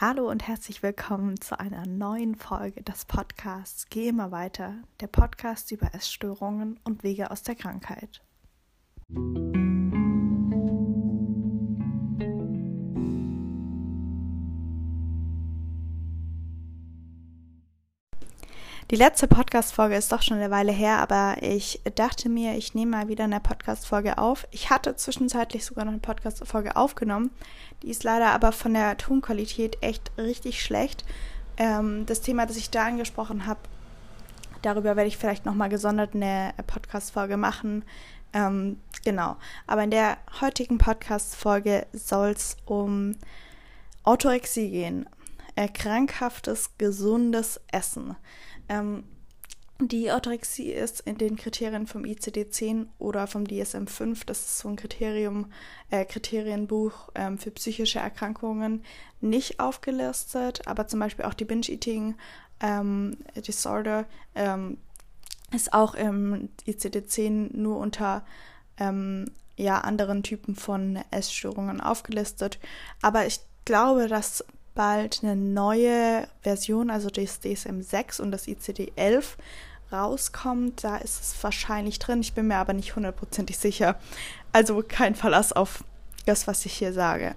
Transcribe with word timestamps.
Hallo 0.00 0.30
und 0.30 0.48
herzlich 0.48 0.82
willkommen 0.82 1.38
zu 1.42 1.60
einer 1.60 1.86
neuen 1.86 2.34
Folge 2.34 2.82
des 2.82 3.04
Podcasts 3.04 3.84
Geh 3.90 4.08
immer 4.08 4.30
weiter, 4.30 4.76
der 4.98 5.08
Podcast 5.08 5.72
über 5.72 5.94
Essstörungen 5.94 6.80
und 6.84 7.02
Wege 7.02 7.30
aus 7.30 7.42
der 7.42 7.54
Krankheit. 7.54 8.22
Die 18.90 18.96
letzte 18.96 19.28
Podcast-Folge 19.28 19.94
ist 19.94 20.10
doch 20.10 20.20
schon 20.20 20.38
eine 20.38 20.50
Weile 20.50 20.72
her, 20.72 20.98
aber 20.98 21.36
ich 21.42 21.80
dachte 21.94 22.28
mir, 22.28 22.56
ich 22.56 22.74
nehme 22.74 22.90
mal 22.90 23.06
wieder 23.06 23.22
eine 23.22 23.38
Podcast-Folge 23.38 24.18
auf. 24.18 24.48
Ich 24.50 24.68
hatte 24.68 24.96
zwischenzeitlich 24.96 25.64
sogar 25.64 25.84
noch 25.84 25.92
eine 25.92 26.00
Podcast-Folge 26.00 26.74
aufgenommen. 26.74 27.30
Die 27.84 27.90
ist 27.90 28.02
leider 28.02 28.32
aber 28.32 28.50
von 28.50 28.74
der 28.74 28.96
Tonqualität 28.96 29.78
echt 29.80 30.10
richtig 30.18 30.60
schlecht. 30.60 31.04
Ähm, 31.56 32.04
das 32.06 32.20
Thema, 32.20 32.46
das 32.46 32.56
ich 32.56 32.70
da 32.70 32.86
angesprochen 32.86 33.46
habe, 33.46 33.60
darüber 34.62 34.96
werde 34.96 35.06
ich 35.06 35.18
vielleicht 35.18 35.46
nochmal 35.46 35.68
gesondert 35.68 36.16
eine 36.16 36.52
Podcast-Folge 36.66 37.36
machen. 37.36 37.84
Ähm, 38.32 38.80
genau. 39.04 39.36
Aber 39.68 39.84
in 39.84 39.92
der 39.92 40.16
heutigen 40.40 40.78
Podcast-Folge 40.78 41.86
soll 41.92 42.30
es 42.30 42.56
um 42.66 43.14
Orthorexie 44.02 44.68
gehen. 44.68 45.08
Äh, 45.54 45.68
krankhaftes, 45.68 46.72
gesundes 46.76 47.60
Essen. 47.70 48.16
Ähm, 48.70 49.04
die 49.82 50.10
Orthorexie 50.10 50.72
ist 50.72 51.00
in 51.00 51.16
den 51.16 51.36
Kriterien 51.36 51.86
vom 51.86 52.04
ICD-10 52.04 52.86
oder 52.98 53.26
vom 53.26 53.44
DSM-5, 53.44 54.26
das 54.26 54.40
ist 54.40 54.58
so 54.58 54.68
ein 54.68 54.76
Kriterium, 54.76 55.50
äh, 55.90 56.04
Kriterienbuch 56.04 57.08
ähm, 57.14 57.38
für 57.38 57.50
psychische 57.50 57.98
Erkrankungen, 57.98 58.84
nicht 59.20 59.58
aufgelistet, 59.58 60.66
aber 60.66 60.86
zum 60.86 61.00
Beispiel 61.00 61.24
auch 61.24 61.34
die 61.34 61.46
Binge-Eating 61.46 62.14
ähm, 62.60 63.16
Disorder 63.36 64.04
ähm, 64.34 64.76
ist 65.50 65.72
auch 65.72 65.94
im 65.94 66.50
ICD-10 66.66 67.56
nur 67.56 67.78
unter 67.78 68.24
ähm, 68.78 69.30
ja, 69.56 69.80
anderen 69.80 70.22
Typen 70.22 70.56
von 70.56 70.98
Essstörungen 71.10 71.80
aufgelistet. 71.80 72.58
Aber 73.02 73.26
ich 73.26 73.40
glaube, 73.64 74.08
dass 74.08 74.44
bald 74.80 75.20
eine 75.22 75.36
neue 75.36 76.26
Version, 76.40 76.88
also 76.88 77.10
das 77.10 77.42
DSM-6 77.42 78.18
und 78.22 78.30
das 78.30 78.48
ICD-11 78.48 79.24
rauskommt. 79.92 80.82
Da 80.84 80.96
ist 80.96 81.20
es 81.20 81.44
wahrscheinlich 81.44 81.98
drin. 81.98 82.20
Ich 82.22 82.32
bin 82.32 82.46
mir 82.46 82.56
aber 82.56 82.72
nicht 82.72 82.96
hundertprozentig 82.96 83.58
sicher. 83.58 84.00
Also 84.54 84.82
kein 84.82 85.14
Verlass 85.14 85.52
auf 85.52 85.84
das, 86.24 86.46
was 86.46 86.64
ich 86.64 86.72
hier 86.72 86.94
sage. 86.94 87.36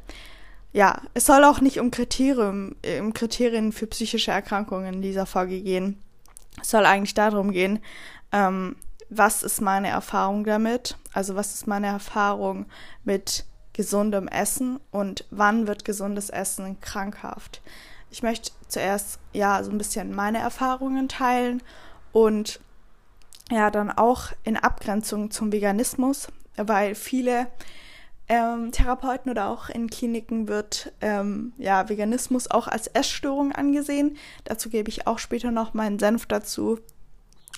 Ja, 0.72 1.02
es 1.16 1.26
soll 1.26 1.44
auch 1.44 1.60
nicht 1.60 1.82
um 1.82 1.92
Kriterien, 1.92 2.78
um 3.02 3.12
Kriterien 3.12 3.74
für 3.74 3.88
psychische 3.88 4.32
Erkrankungen 4.32 4.94
in 4.94 5.02
dieser 5.02 5.26
Folge 5.26 5.60
gehen. 5.60 6.02
Es 6.62 6.70
soll 6.70 6.86
eigentlich 6.86 7.14
darum 7.14 7.52
gehen, 7.52 7.80
ähm, 8.32 8.78
was 9.10 9.44
ist 9.44 9.60
meine 9.60 9.90
Erfahrung 9.90 10.46
damit? 10.46 10.96
Also 11.12 11.36
was 11.36 11.56
ist 11.56 11.68
meine 11.68 11.88
Erfahrung 11.88 12.68
mit 13.04 13.44
gesundem 13.74 14.28
Essen 14.28 14.80
und 14.92 15.26
wann 15.32 15.68
wird 15.68 15.86
gesundes 15.86 16.30
Essen 16.30 16.80
krankhaft. 16.80 17.62
Ich 18.12 18.22
möchte 18.24 18.52
zuerst 18.68 19.20
ja 19.34 19.64
so 19.64 19.72
ein 19.72 19.78
bisschen 19.78 20.16
meine 20.16 20.38
Erfahrungen 20.38 21.08
teilen 21.10 21.64
und 22.12 22.60
ja 23.50 23.72
dann 23.72 23.92
auch 23.92 24.32
in 24.44 24.56
Abgrenzung 24.56 25.32
zum 25.32 25.52
Veganismus, 25.52 26.28
weil 26.56 26.96
viele 26.96 27.48
ähm, 28.30 28.72
Therapeuten 28.72 29.32
oder 29.32 29.50
auch 29.50 29.70
in 29.70 29.90
Kliniken 29.90 30.48
wird 30.48 30.94
ähm, 31.02 31.54
ja 31.58 31.90
Veganismus 31.90 32.50
auch 32.50 32.68
als 32.68 32.88
Essstörung 32.88 33.52
angesehen. 33.52 34.18
Dazu 34.44 34.70
gebe 34.70 34.90
ich 34.90 35.08
auch 35.08 35.20
später 35.20 35.52
noch 35.52 35.74
meinen 35.74 36.00
Senf 36.00 36.26
dazu 36.26 36.80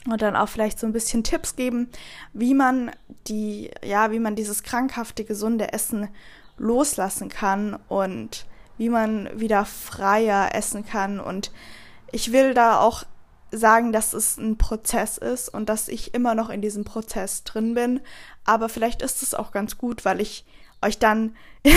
und 0.08 0.22
dann 0.22 0.36
auch 0.36 0.50
vielleicht 0.50 0.80
so 0.80 0.88
ein 0.88 0.94
bisschen 0.94 1.24
Tipps 1.24 1.56
geben, 1.56 1.90
wie 2.34 2.54
man 2.54 2.92
die, 3.28 3.72
ja, 3.84 4.12
wie 4.12 4.20
man 4.20 4.36
dieses 4.36 4.64
krankhafte, 4.64 5.24
gesunde 5.24 5.74
Essen 5.74 6.10
loslassen 6.58 7.30
kann 7.30 7.80
und 7.88 8.46
wie 8.78 8.90
man 8.90 9.30
wieder 9.40 9.66
freier 9.66 10.54
essen 10.54 10.86
kann. 10.86 11.20
Und 11.20 11.52
ich 12.12 12.32
will 12.32 12.54
da 12.54 12.80
auch 12.80 13.04
sagen, 13.52 13.92
dass 13.92 14.14
es 14.14 14.38
ein 14.38 14.58
Prozess 14.58 15.18
ist 15.18 15.50
und 15.50 15.70
dass 15.70 15.88
ich 15.88 16.14
immer 16.14 16.36
noch 16.36 16.50
in 16.50 16.62
diesem 16.62 16.84
Prozess 16.84 17.44
drin 17.44 17.74
bin. 17.74 18.02
Aber 18.44 18.70
vielleicht 18.70 19.02
ist 19.02 19.24
es 19.24 19.34
auch 19.34 19.52
ganz 19.52 19.78
gut, 19.78 20.06
weil 20.06 20.22
ich 20.22 20.46
euch 20.82 21.00
dann 21.00 21.36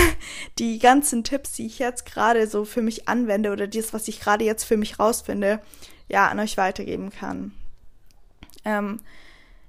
die 0.58 0.78
ganzen 0.78 1.24
Tipps, 1.24 1.52
die 1.52 1.66
ich 1.66 1.78
jetzt 1.78 2.04
gerade 2.04 2.46
so 2.46 2.64
für 2.64 2.82
mich 2.82 3.08
anwende 3.08 3.52
oder 3.52 3.66
das, 3.66 3.92
was 3.92 4.08
ich 4.08 4.20
gerade 4.20 4.44
jetzt 4.44 4.64
für 4.64 4.76
mich 4.76 4.98
rausfinde, 4.98 5.60
ja, 6.08 6.28
an 6.28 6.40
euch 6.40 6.56
weitergeben 6.56 7.10
kann. 7.10 7.52
Ähm, 8.64 9.00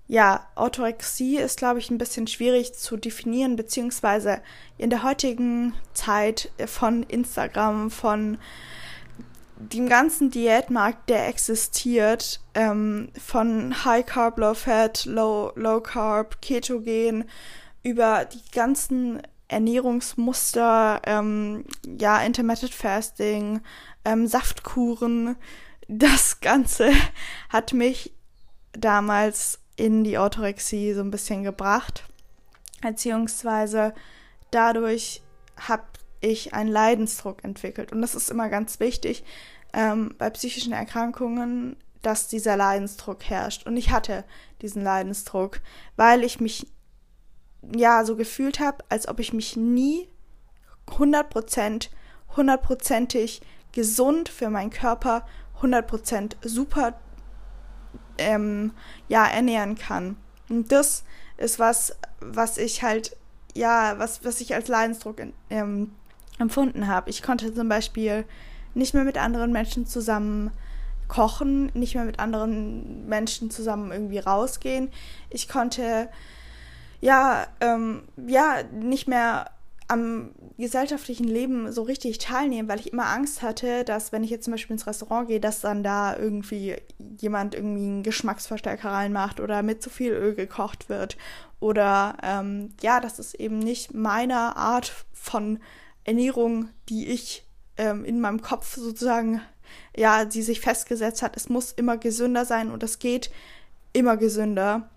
ja, 0.07 0.47
Orthorexie 0.55 1.37
ist, 1.37 1.59
glaube 1.59 1.77
ich, 1.77 1.91
ein 1.91 1.99
bisschen 1.99 2.25
schwierig 2.25 2.73
zu 2.73 2.97
definieren, 2.97 3.55
beziehungsweise 3.55 4.41
in 4.77 4.89
der 4.89 5.03
heutigen 5.03 5.75
Zeit 5.93 6.51
von 6.65 7.03
Instagram, 7.03 7.91
von 7.91 8.39
dem 9.59 9.87
ganzen 9.87 10.31
Diätmarkt, 10.31 11.09
der 11.09 11.27
existiert, 11.27 12.39
ähm, 12.55 13.09
von 13.23 13.85
High 13.85 14.05
Carb, 14.05 14.39
Low 14.39 14.55
Fat, 14.55 15.05
Low, 15.05 15.51
Low 15.55 15.81
Carb, 15.81 16.41
Ketogen, 16.41 17.25
über 17.83 18.25
die 18.25 18.41
ganzen 18.51 19.21
Ernährungsmuster, 19.47 21.01
ähm, 21.05 21.65
ja, 21.99 22.21
Intermittent 22.21 22.73
Fasting, 22.73 23.61
ähm, 24.05 24.27
Saftkuren, 24.27 25.35
das 25.87 26.39
Ganze 26.39 26.91
hat 27.49 27.73
mich 27.73 28.13
damals 28.79 29.59
in 29.75 30.03
die 30.03 30.17
Orthorexie 30.17 30.93
so 30.93 31.01
ein 31.01 31.11
bisschen 31.11 31.43
gebracht. 31.43 32.03
Beziehungsweise 32.81 33.93
dadurch 34.51 35.21
habe 35.57 35.83
ich 36.21 36.53
einen 36.53 36.69
Leidensdruck 36.69 37.43
entwickelt. 37.43 37.91
Und 37.91 38.01
das 38.01 38.15
ist 38.15 38.29
immer 38.29 38.49
ganz 38.49 38.79
wichtig 38.79 39.23
ähm, 39.73 40.15
bei 40.17 40.29
psychischen 40.29 40.73
Erkrankungen, 40.73 41.77
dass 42.01 42.27
dieser 42.27 42.57
Leidensdruck 42.57 43.23
herrscht. 43.23 43.65
Und 43.65 43.77
ich 43.77 43.91
hatte 43.91 44.23
diesen 44.61 44.83
Leidensdruck, 44.83 45.61
weil 45.95 46.23
ich 46.23 46.39
mich 46.39 46.67
ja 47.75 48.05
so 48.05 48.15
gefühlt 48.15 48.59
habe, 48.59 48.83
als 48.89 49.07
ob 49.07 49.19
ich 49.19 49.33
mich 49.33 49.55
nie 49.55 50.07
100%, 50.87 51.89
hundertprozentig 52.35 53.41
gesund 53.71 54.29
für 54.29 54.49
meinen 54.49 54.69
Körper, 54.71 55.25
100% 55.61 56.35
super 56.41 56.99
ähm, 58.19 58.71
ja, 59.07 59.25
ernähren 59.25 59.77
kann. 59.77 60.15
Und 60.49 60.71
das 60.71 61.03
ist 61.37 61.59
was, 61.59 61.95
was 62.19 62.57
ich 62.57 62.83
halt, 62.83 63.15
ja, 63.55 63.95
was, 63.97 64.23
was 64.23 64.41
ich 64.41 64.53
als 64.53 64.67
Leidensdruck 64.67 65.21
ähm, 65.49 65.91
empfunden 66.37 66.87
habe. 66.87 67.09
Ich 67.09 67.23
konnte 67.23 67.53
zum 67.53 67.69
Beispiel 67.69 68.25
nicht 68.73 68.93
mehr 68.93 69.03
mit 69.03 69.17
anderen 69.17 69.51
Menschen 69.51 69.85
zusammen 69.85 70.51
kochen, 71.07 71.71
nicht 71.73 71.95
mehr 71.95 72.05
mit 72.05 72.19
anderen 72.19 73.07
Menschen 73.07 73.49
zusammen 73.49 73.91
irgendwie 73.91 74.19
rausgehen. 74.19 74.91
Ich 75.29 75.49
konnte 75.49 76.09
ja, 77.01 77.47
ähm, 77.61 78.03
ja, 78.27 78.63
nicht 78.71 79.07
mehr 79.07 79.51
am 79.89 80.31
gesellschaftlichen 80.57 81.25
Leben 81.25 81.71
so 81.71 81.81
richtig 81.81 82.19
teilnehmen, 82.19 82.69
weil 82.69 82.79
ich 82.79 82.93
immer 82.93 83.07
Angst 83.07 83.41
hatte, 83.41 83.83
dass 83.83 84.11
wenn 84.11 84.23
ich 84.23 84.29
jetzt 84.29 84.45
zum 84.45 84.51
Beispiel 84.51 84.75
ins 84.75 84.85
Restaurant 84.85 85.27
gehe, 85.27 85.39
dass 85.39 85.61
dann 85.61 85.83
da 85.83 86.15
irgendwie 86.15 86.75
jemand 87.19 87.55
irgendwie 87.55 87.85
einen 87.85 88.03
Geschmacksverstärker 88.03 88.89
reinmacht 88.89 89.39
oder 89.39 89.63
mit 89.63 89.81
zu 89.81 89.89
viel 89.89 90.11
Öl 90.11 90.35
gekocht 90.35 90.89
wird 90.89 91.17
oder 91.59 92.17
ähm, 92.21 92.69
ja, 92.81 92.99
das 92.99 93.17
ist 93.17 93.33
eben 93.33 93.57
nicht 93.57 93.93
meine 93.93 94.55
Art 94.55 95.05
von 95.11 95.59
Ernährung, 96.03 96.69
die 96.87 97.07
ich 97.07 97.45
ähm, 97.77 98.05
in 98.05 98.21
meinem 98.21 98.41
Kopf 98.41 98.75
sozusagen, 98.75 99.41
ja, 99.97 100.23
die 100.25 100.43
sich 100.43 100.61
festgesetzt 100.61 101.23
hat. 101.23 101.35
Es 101.35 101.49
muss 101.49 101.71
immer 101.71 101.97
gesünder 101.97 102.45
sein 102.45 102.69
und 102.69 102.83
es 102.83 102.99
geht 102.99 103.31
immer 103.91 104.17
gesünder. 104.17 104.87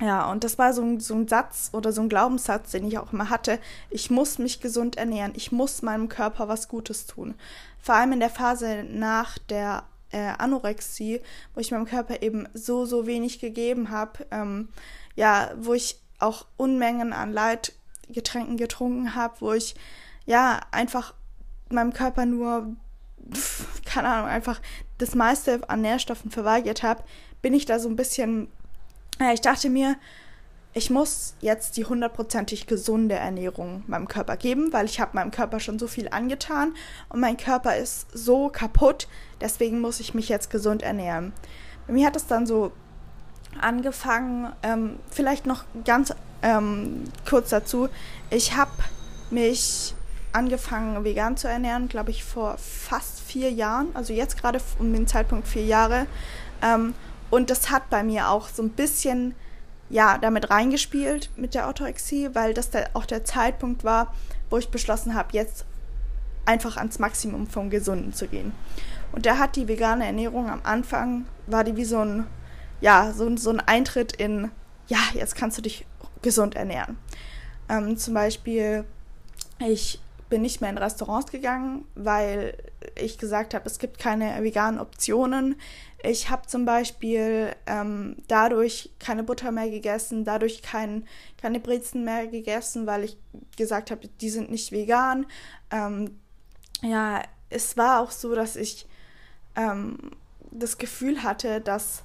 Ja, 0.00 0.30
und 0.30 0.44
das 0.44 0.58
war 0.58 0.72
so 0.72 0.82
ein, 0.82 0.98
so 0.98 1.14
ein 1.14 1.28
Satz 1.28 1.70
oder 1.74 1.92
so 1.92 2.00
ein 2.00 2.08
Glaubenssatz, 2.08 2.70
den 2.70 2.86
ich 2.86 2.96
auch 2.98 3.12
immer 3.12 3.28
hatte. 3.28 3.58
Ich 3.90 4.10
muss 4.10 4.38
mich 4.38 4.60
gesund 4.60 4.96
ernähren. 4.96 5.32
Ich 5.36 5.52
muss 5.52 5.82
meinem 5.82 6.08
Körper 6.08 6.48
was 6.48 6.68
Gutes 6.68 7.06
tun. 7.06 7.34
Vor 7.78 7.94
allem 7.94 8.12
in 8.12 8.20
der 8.20 8.30
Phase 8.30 8.84
nach 8.88 9.36
der 9.36 9.84
äh, 10.10 10.32
Anorexie, 10.38 11.20
wo 11.54 11.60
ich 11.60 11.70
meinem 11.70 11.84
Körper 11.84 12.22
eben 12.22 12.48
so, 12.54 12.86
so 12.86 13.06
wenig 13.06 13.40
gegeben 13.40 13.90
habe. 13.90 14.26
Ähm, 14.30 14.68
ja, 15.16 15.50
wo 15.56 15.74
ich 15.74 15.98
auch 16.18 16.46
Unmengen 16.56 17.12
an 17.12 17.32
Leitgetränken 17.32 18.56
getrunken 18.56 19.14
habe, 19.14 19.34
wo 19.40 19.52
ich 19.52 19.74
ja 20.24 20.60
einfach 20.70 21.12
meinem 21.68 21.92
Körper 21.92 22.24
nur, 22.24 22.74
keine 23.84 24.08
Ahnung, 24.08 24.28
einfach 24.28 24.62
das 24.96 25.14
meiste 25.14 25.68
an 25.68 25.82
Nährstoffen 25.82 26.30
verweigert 26.30 26.82
habe, 26.82 27.04
bin 27.42 27.52
ich 27.52 27.66
da 27.66 27.78
so 27.78 27.88
ein 27.88 27.96
bisschen 27.96 28.48
ich 29.32 29.40
dachte 29.40 29.68
mir, 29.68 29.96
ich 30.72 30.90
muss 30.90 31.34
jetzt 31.40 31.76
die 31.76 31.84
hundertprozentig 31.84 32.66
gesunde 32.66 33.16
Ernährung 33.16 33.82
meinem 33.86 34.06
Körper 34.06 34.36
geben, 34.36 34.72
weil 34.72 34.86
ich 34.86 35.00
habe 35.00 35.12
meinem 35.14 35.32
Körper 35.32 35.58
schon 35.58 35.78
so 35.78 35.88
viel 35.88 36.08
angetan 36.08 36.74
und 37.08 37.20
mein 37.20 37.36
Körper 37.36 37.76
ist 37.76 38.06
so 38.12 38.48
kaputt, 38.48 39.08
deswegen 39.40 39.80
muss 39.80 39.98
ich 39.98 40.14
mich 40.14 40.28
jetzt 40.28 40.48
gesund 40.48 40.82
ernähren. 40.82 41.32
Bei 41.86 41.92
mir 41.92 42.06
hat 42.06 42.14
es 42.14 42.26
dann 42.26 42.46
so 42.46 42.70
angefangen, 43.60 44.52
ähm, 44.62 45.00
vielleicht 45.10 45.44
noch 45.44 45.64
ganz 45.84 46.14
ähm, 46.42 47.04
kurz 47.28 47.50
dazu, 47.50 47.88
ich 48.30 48.56
habe 48.56 48.70
mich 49.30 49.94
angefangen 50.32 51.02
vegan 51.02 51.36
zu 51.36 51.48
ernähren, 51.48 51.88
glaube 51.88 52.10
ich, 52.10 52.22
vor 52.22 52.56
fast 52.58 53.20
vier 53.20 53.50
Jahren, 53.50 53.88
also 53.94 54.12
jetzt 54.12 54.40
gerade 54.40 54.60
um 54.78 54.92
den 54.92 55.08
Zeitpunkt 55.08 55.48
vier 55.48 55.64
Jahre. 55.64 56.06
Ähm, 56.62 56.94
und 57.30 57.50
das 57.50 57.70
hat 57.70 57.90
bei 57.90 58.02
mir 58.02 58.28
auch 58.28 58.48
so 58.48 58.62
ein 58.62 58.70
bisschen 58.70 59.34
ja, 59.90 60.18
damit 60.18 60.50
reingespielt 60.50 61.30
mit 61.36 61.54
der 61.54 61.66
Orthorexie, 61.66 62.30
weil 62.32 62.54
das 62.54 62.70
der, 62.70 62.90
auch 62.94 63.04
der 63.04 63.24
Zeitpunkt 63.24 63.82
war, 63.82 64.14
wo 64.48 64.56
ich 64.56 64.68
beschlossen 64.68 65.14
habe, 65.14 65.30
jetzt 65.32 65.66
einfach 66.46 66.76
ans 66.76 66.98
Maximum 66.98 67.46
vom 67.48 67.70
Gesunden 67.70 68.12
zu 68.12 68.28
gehen. 68.28 68.52
Und 69.12 69.26
da 69.26 69.38
hat 69.38 69.56
die 69.56 69.68
vegane 69.68 70.06
Ernährung 70.06 70.48
am 70.48 70.60
Anfang, 70.62 71.26
war 71.46 71.64
die 71.64 71.76
wie 71.76 71.84
so 71.84 71.98
ein, 71.98 72.26
ja, 72.80 73.12
so, 73.12 73.36
so 73.36 73.50
ein 73.50 73.60
Eintritt 73.60 74.12
in, 74.12 74.50
ja, 74.86 74.98
jetzt 75.14 75.34
kannst 75.34 75.58
du 75.58 75.62
dich 75.62 75.86
gesund 76.22 76.54
ernähren. 76.54 76.96
Ähm, 77.68 77.96
zum 77.96 78.14
Beispiel, 78.14 78.84
ich 79.58 80.00
bin 80.30 80.42
nicht 80.42 80.60
mehr 80.60 80.70
in 80.70 80.78
Restaurants 80.78 81.30
gegangen, 81.30 81.84
weil 81.94 82.56
ich 82.94 83.18
gesagt 83.18 83.52
habe, 83.52 83.66
es 83.66 83.78
gibt 83.78 83.98
keine 83.98 84.42
veganen 84.42 84.80
Optionen. 84.80 85.56
Ich 86.02 86.30
habe 86.30 86.46
zum 86.46 86.64
Beispiel 86.64 87.54
ähm, 87.66 88.16
dadurch 88.28 88.90
keine 88.98 89.22
Butter 89.22 89.50
mehr 89.50 89.68
gegessen, 89.68 90.24
dadurch 90.24 90.62
kein, 90.62 91.06
keine 91.36 91.60
Brezen 91.60 92.04
mehr 92.04 92.26
gegessen, 92.26 92.86
weil 92.86 93.04
ich 93.04 93.18
gesagt 93.56 93.90
habe, 93.90 94.08
die 94.08 94.30
sind 94.30 94.50
nicht 94.50 94.72
vegan. 94.72 95.26
Ähm, 95.70 96.18
ja, 96.80 97.22
es 97.50 97.76
war 97.76 98.00
auch 98.00 98.12
so, 98.12 98.34
dass 98.34 98.56
ich 98.56 98.86
ähm, 99.56 99.98
das 100.50 100.78
Gefühl 100.78 101.22
hatte, 101.22 101.60
dass 101.60 102.02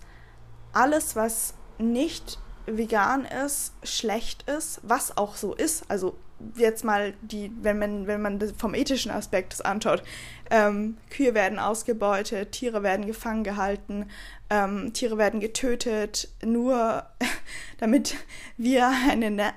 alles, 0.74 1.16
was 1.16 1.54
nicht 1.78 2.40
vegan 2.66 3.26
ist, 3.26 3.74
schlecht 3.84 4.50
ist, 4.50 4.82
was 4.84 5.18
auch 5.18 5.36
so 5.36 5.54
ist. 5.54 5.90
Also 5.90 6.18
jetzt 6.56 6.84
mal 6.84 7.14
die, 7.22 7.52
wenn 7.62 7.80
man, 7.80 8.08
wenn 8.08 8.22
man 8.22 8.40
vom 8.56 8.74
ethischen 8.74 9.12
Aspekt 9.12 9.54
das 9.54 9.62
anschaut, 9.62 10.04
ähm, 10.50 10.98
Kühe 11.10 11.34
werden 11.34 11.60
ausgebeutet, 11.60 12.52
Tiere 12.52 12.84
werden 12.84 13.06
gefangen 13.06 13.44
gehalten, 13.44 14.08
ähm, 14.50 14.94
Tiere 14.94 15.18
werden 15.18 15.40
getötet, 15.40 16.30
nur 16.44 17.04
damit 17.80 18.16
wir 18.58 18.92
eine, 19.10 19.54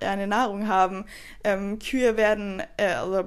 eine 0.00 0.26
Nahrung 0.26 0.68
haben. 0.68 1.04
Ähm, 1.44 1.78
Kühe 1.78 2.16
werden, 2.16 2.62
äh, 2.76 2.92
also 2.92 3.24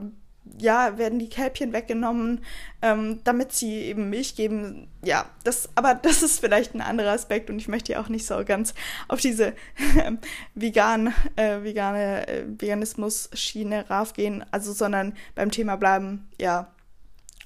ja, 0.58 0.98
werden 0.98 1.20
die 1.20 1.30
Kälbchen 1.30 1.74
weggenommen, 1.74 2.44
ähm, 2.82 3.22
damit 3.24 3.52
sie 3.52 3.74
eben 3.74 4.10
Milch 4.10 4.36
geben. 4.36 4.88
Ja, 5.04 5.26
das, 5.44 5.70
aber 5.76 5.96
das 6.02 6.24
ist 6.24 6.40
vielleicht 6.40 6.74
ein 6.76 6.82
anderer 6.82 7.12
Aspekt 7.12 7.50
und 7.50 7.58
ich 7.58 7.68
möchte 7.68 7.94
ja 7.94 8.02
auch 8.02 8.10
nicht 8.10 8.26
so 8.26 8.44
ganz 8.46 8.74
auf 9.08 9.20
diese 9.20 9.48
äh, 9.48 10.12
vegan, 10.56 11.14
äh, 11.36 11.64
vegane 11.64 12.28
äh, 12.28 12.46
Veganismus-Schiene 12.48 13.88
raufgehen, 13.90 14.46
also 14.52 14.74
sondern 14.74 15.14
beim 15.36 15.52
Thema 15.52 15.76
bleiben, 15.76 16.28
ja, 16.40 16.74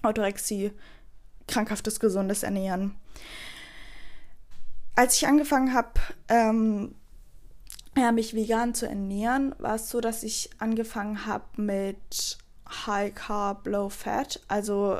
Autorexie, 0.01 0.71
krankhaftes, 1.47 1.99
gesundes 1.99 2.43
Ernähren. 2.43 2.95
Als 4.95 5.15
ich 5.15 5.27
angefangen 5.27 5.73
habe, 5.73 5.99
ähm, 6.29 6.95
ja, 7.97 8.11
mich 8.11 8.33
vegan 8.35 8.73
zu 8.73 8.87
ernähren, 8.87 9.55
war 9.57 9.75
es 9.75 9.89
so, 9.89 10.01
dass 10.01 10.23
ich 10.23 10.49
angefangen 10.59 11.25
habe 11.25 11.45
mit 11.61 12.37
High 12.69 13.13
Carb, 13.13 13.67
Low 13.67 13.89
Fat. 13.89 14.41
Also 14.47 14.99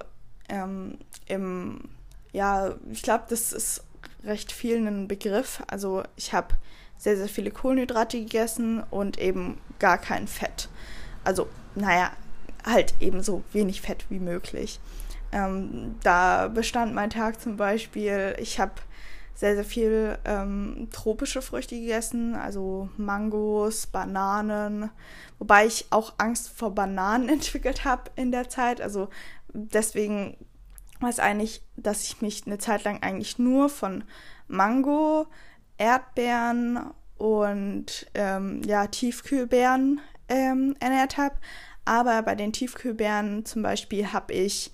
ähm, 0.50 0.98
im, 1.28 1.90
ja, 2.32 2.76
ich 2.92 3.02
glaube, 3.02 3.26
das 3.30 3.54
ist 3.54 3.84
recht 4.24 4.52
viel 4.52 4.78
ein 4.78 5.08
Begriff. 5.08 5.62
Also 5.68 6.04
ich 6.16 6.34
habe 6.34 6.56
sehr, 6.98 7.18
sehr 7.18 7.30
viele 7.30 7.52
Kohlenhydrate 7.52 8.20
gegessen 8.20 8.84
und 8.90 9.20
eben 9.20 9.60
gar 9.80 9.98
kein 9.98 10.28
Fett. 10.28 10.70
Also, 11.24 11.48
naja, 11.76 12.12
halt 12.66 12.96
eben 13.00 13.22
so 13.22 13.44
wenig 13.52 13.82
Fett 13.82 14.06
wie 14.10 14.20
möglich. 14.20 14.80
Ähm, 15.32 15.96
da 16.04 16.48
bestand 16.48 16.94
mein 16.94 17.10
Tag 17.10 17.42
zum 17.42 17.58
Beispiel, 17.58 18.36
ich 18.40 18.60
habe 18.60 18.74
sehr, 19.36 19.56
sehr 19.56 19.66
viel 19.66 20.18
ähm, 20.24 20.88
tropische 20.92 21.42
Früchte 21.42 21.76
gegessen, 21.76 22.36
also 22.36 22.90
Mangos, 22.98 23.86
Bananen, 23.88 24.90
wobei 25.40 25.66
ich 25.66 25.88
auch 25.90 26.14
Angst 26.18 26.50
vor 26.50 26.74
Bananen 26.74 27.30
entwickelt 27.30 27.84
habe 27.84 28.10
in 28.16 28.32
der 28.32 28.50
Zeit. 28.50 28.82
Also 28.82 29.10
deswegen 29.54 30.38
war 31.02 31.10
es 31.10 31.20
eigentlich, 31.20 31.62
dass 31.76 32.04
ich 32.04 32.22
mich 32.22 32.48
eine 32.48 32.58
Zeit 32.58 32.86
lang 32.86 33.04
eigentlich 33.04 33.38
nur 33.38 33.70
von 33.70 34.06
Mango, 34.48 35.28
Erdbeeren 35.78 36.92
und 37.18 38.08
ähm, 38.14 38.62
ja, 38.66 38.88
Tiefkühlbeeren 38.88 40.00
ähm, 40.30 40.76
ernährt 40.80 41.18
habe. 41.18 41.36
Aber 41.84 42.22
bei 42.24 42.36
den 42.36 42.54
Tiefkühlbeeren 42.54 43.46
zum 43.46 43.62
Beispiel 43.62 44.14
habe 44.14 44.34
ich 44.34 44.72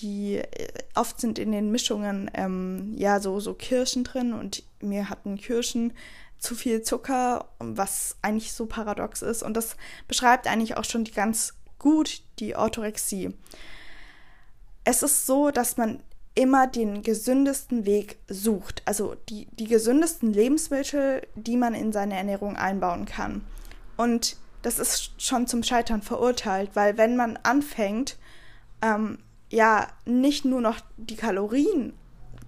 die 0.00 0.36
äh, 0.36 0.68
oft 0.94 1.20
sind 1.20 1.38
in 1.38 1.52
den 1.52 1.70
Mischungen 1.70 2.30
ähm, 2.34 2.94
ja 2.96 3.20
so, 3.20 3.40
so 3.40 3.54
Kirschen 3.54 4.04
drin 4.04 4.32
und 4.32 4.62
mir 4.80 5.10
hatten 5.10 5.36
Kirschen 5.36 5.92
zu 6.38 6.54
viel 6.54 6.82
Zucker, 6.82 7.48
was 7.58 8.16
eigentlich 8.22 8.52
so 8.52 8.66
paradox 8.66 9.22
ist. 9.22 9.42
Und 9.42 9.56
das 9.56 9.76
beschreibt 10.06 10.46
eigentlich 10.46 10.76
auch 10.76 10.84
schon 10.84 11.04
die 11.04 11.12
ganz 11.12 11.54
gut 11.78 12.22
die 12.38 12.56
Orthorexie. 12.56 13.34
Es 14.84 15.02
ist 15.02 15.26
so, 15.26 15.50
dass 15.50 15.76
man 15.76 16.00
immer 16.34 16.68
den 16.68 17.02
gesündesten 17.02 17.84
Weg 17.84 18.18
sucht, 18.28 18.82
also 18.84 19.16
die, 19.28 19.48
die 19.52 19.66
gesündesten 19.66 20.32
Lebensmittel, 20.32 21.26
die 21.34 21.56
man 21.56 21.74
in 21.74 21.92
seine 21.92 22.16
Ernährung 22.16 22.56
einbauen 22.56 23.06
kann. 23.06 23.44
Und 23.96 24.36
das 24.62 24.78
ist 24.78 25.20
schon 25.20 25.48
zum 25.48 25.64
Scheitern 25.64 26.00
verurteilt, 26.00 26.70
weil 26.74 26.96
wenn 26.96 27.16
man 27.16 27.36
anfängt, 27.42 28.16
ähm, 28.82 29.18
ja 29.50 29.88
nicht 30.04 30.44
nur 30.44 30.60
noch 30.60 30.80
die 30.96 31.16
Kalorien 31.16 31.92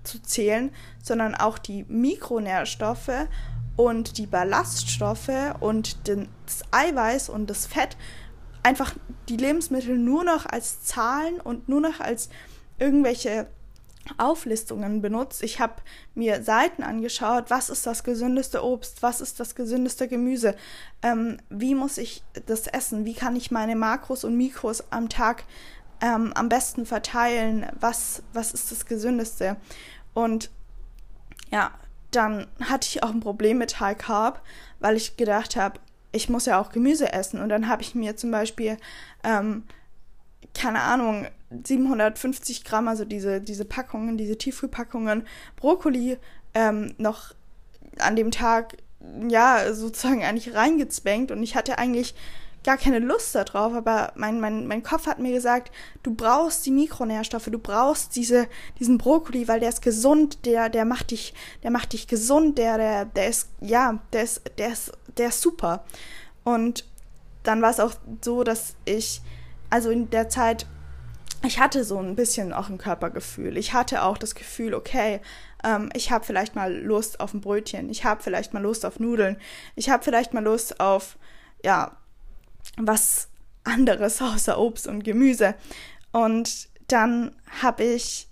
zu 0.04 0.20
zählen, 0.22 0.70
sondern 1.02 1.34
auch 1.34 1.58
die 1.58 1.84
Mikronährstoffe 1.88 3.28
und 3.76 4.18
die 4.18 4.26
Ballaststoffe 4.26 5.54
und 5.60 5.96
das 6.08 6.62
Eiweiß 6.70 7.28
und 7.28 7.48
das 7.48 7.66
Fett 7.66 7.96
einfach 8.62 8.94
die 9.28 9.36
Lebensmittel 9.36 9.96
nur 9.96 10.24
noch 10.24 10.46
als 10.46 10.82
Zahlen 10.82 11.40
und 11.40 11.68
nur 11.68 11.80
noch 11.80 12.00
als 12.00 12.28
irgendwelche 12.78 13.46
Auflistungen 14.18 15.02
benutzt. 15.02 15.42
Ich 15.42 15.60
habe 15.60 15.74
mir 16.14 16.42
Seiten 16.42 16.82
angeschaut, 16.82 17.44
was 17.48 17.70
ist 17.70 17.86
das 17.86 18.02
gesündeste 18.02 18.64
Obst, 18.64 19.02
was 19.02 19.20
ist 19.20 19.38
das 19.40 19.54
gesündeste 19.54 20.08
Gemüse, 20.08 20.56
ähm, 21.02 21.38
wie 21.48 21.74
muss 21.74 21.98
ich 21.98 22.22
das 22.46 22.66
essen, 22.66 23.04
wie 23.04 23.14
kann 23.14 23.36
ich 23.36 23.50
meine 23.50 23.76
Makros 23.76 24.24
und 24.24 24.36
Mikros 24.36 24.84
am 24.90 25.08
Tag 25.08 25.44
ähm, 26.00 26.32
am 26.34 26.48
besten 26.48 26.86
verteilen, 26.86 27.66
was, 27.78 28.22
was 28.32 28.52
ist 28.52 28.70
das 28.70 28.86
Gesündeste. 28.86 29.56
Und 30.14 30.50
ja, 31.50 31.72
dann 32.10 32.46
hatte 32.60 32.88
ich 32.88 33.02
auch 33.02 33.10
ein 33.10 33.20
Problem 33.20 33.58
mit 33.58 33.80
High 33.80 33.98
Carb, 33.98 34.42
weil 34.80 34.96
ich 34.96 35.16
gedacht 35.16 35.56
habe, 35.56 35.78
ich 36.12 36.28
muss 36.28 36.46
ja 36.46 36.60
auch 36.60 36.70
Gemüse 36.70 37.12
essen. 37.12 37.40
Und 37.40 37.48
dann 37.50 37.68
habe 37.68 37.82
ich 37.82 37.94
mir 37.94 38.16
zum 38.16 38.30
Beispiel, 38.30 38.76
ähm, 39.22 39.64
keine 40.54 40.82
Ahnung, 40.82 41.26
750 41.50 42.64
Gramm, 42.64 42.88
also 42.88 43.04
diese, 43.04 43.40
diese 43.40 43.64
Packungen, 43.64 44.16
diese 44.16 44.38
Tiefkühlpackungen 44.38 45.26
Brokkoli 45.56 46.18
ähm, 46.54 46.94
noch 46.98 47.34
an 47.98 48.16
dem 48.16 48.30
Tag, 48.30 48.76
ja, 49.28 49.72
sozusagen 49.72 50.24
eigentlich 50.24 50.54
reingezwängt. 50.54 51.30
Und 51.30 51.42
ich 51.42 51.56
hatte 51.56 51.78
eigentlich 51.78 52.14
gar 52.62 52.76
keine 52.76 52.98
Lust 52.98 53.34
darauf, 53.34 53.72
aber 53.74 54.12
mein, 54.16 54.40
mein, 54.40 54.66
mein 54.66 54.82
Kopf 54.82 55.06
hat 55.06 55.18
mir 55.18 55.32
gesagt, 55.32 55.72
du 56.02 56.14
brauchst 56.14 56.66
die 56.66 56.70
Mikronährstoffe, 56.70 57.46
du 57.46 57.58
brauchst 57.58 58.16
diese, 58.16 58.48
diesen 58.78 58.98
Brokkoli, 58.98 59.48
weil 59.48 59.60
der 59.60 59.70
ist 59.70 59.82
gesund, 59.82 60.44
der, 60.44 60.68
der 60.68 60.84
macht 60.84 61.10
dich, 61.10 61.34
der 61.62 61.70
macht 61.70 61.92
dich 61.94 62.06
gesund, 62.06 62.58
der, 62.58 62.76
der, 62.76 63.04
der 63.06 63.28
ist, 63.28 63.48
ja, 63.60 63.98
der 64.12 64.24
ist, 64.24 64.42
der 64.58 64.72
ist, 64.72 64.92
der 65.16 65.28
ist 65.28 65.40
super. 65.40 65.84
Und 66.44 66.84
dann 67.42 67.62
war 67.62 67.70
es 67.70 67.80
auch 67.80 67.92
so, 68.22 68.44
dass 68.44 68.74
ich, 68.84 69.22
also 69.70 69.90
in 69.90 70.10
der 70.10 70.28
Zeit, 70.28 70.66
ich 71.42 71.58
hatte 71.58 71.84
so 71.84 71.98
ein 71.98 72.16
bisschen 72.16 72.52
auch 72.52 72.68
ein 72.68 72.76
Körpergefühl. 72.76 73.56
Ich 73.56 73.72
hatte 73.72 74.02
auch 74.02 74.18
das 74.18 74.34
Gefühl, 74.34 74.74
okay, 74.74 75.20
ähm, 75.64 75.88
ich 75.94 76.10
habe 76.10 76.24
vielleicht 76.24 76.54
mal 76.54 76.74
Lust 76.74 77.20
auf 77.20 77.32
ein 77.32 77.40
Brötchen, 77.40 77.88
ich 77.88 78.04
habe 78.04 78.22
vielleicht 78.22 78.52
mal 78.52 78.62
Lust 78.62 78.84
auf 78.84 79.00
Nudeln, 79.00 79.38
ich 79.74 79.88
habe 79.88 80.04
vielleicht 80.04 80.34
mal 80.34 80.44
Lust 80.44 80.80
auf, 80.80 81.16
ja, 81.64 81.96
was 82.76 83.28
anderes 83.64 84.20
außer 84.22 84.58
Obst 84.58 84.86
und 84.86 85.04
Gemüse. 85.04 85.54
Und 86.12 86.68
dann 86.88 87.32
habe 87.62 87.84
ich 87.84 88.28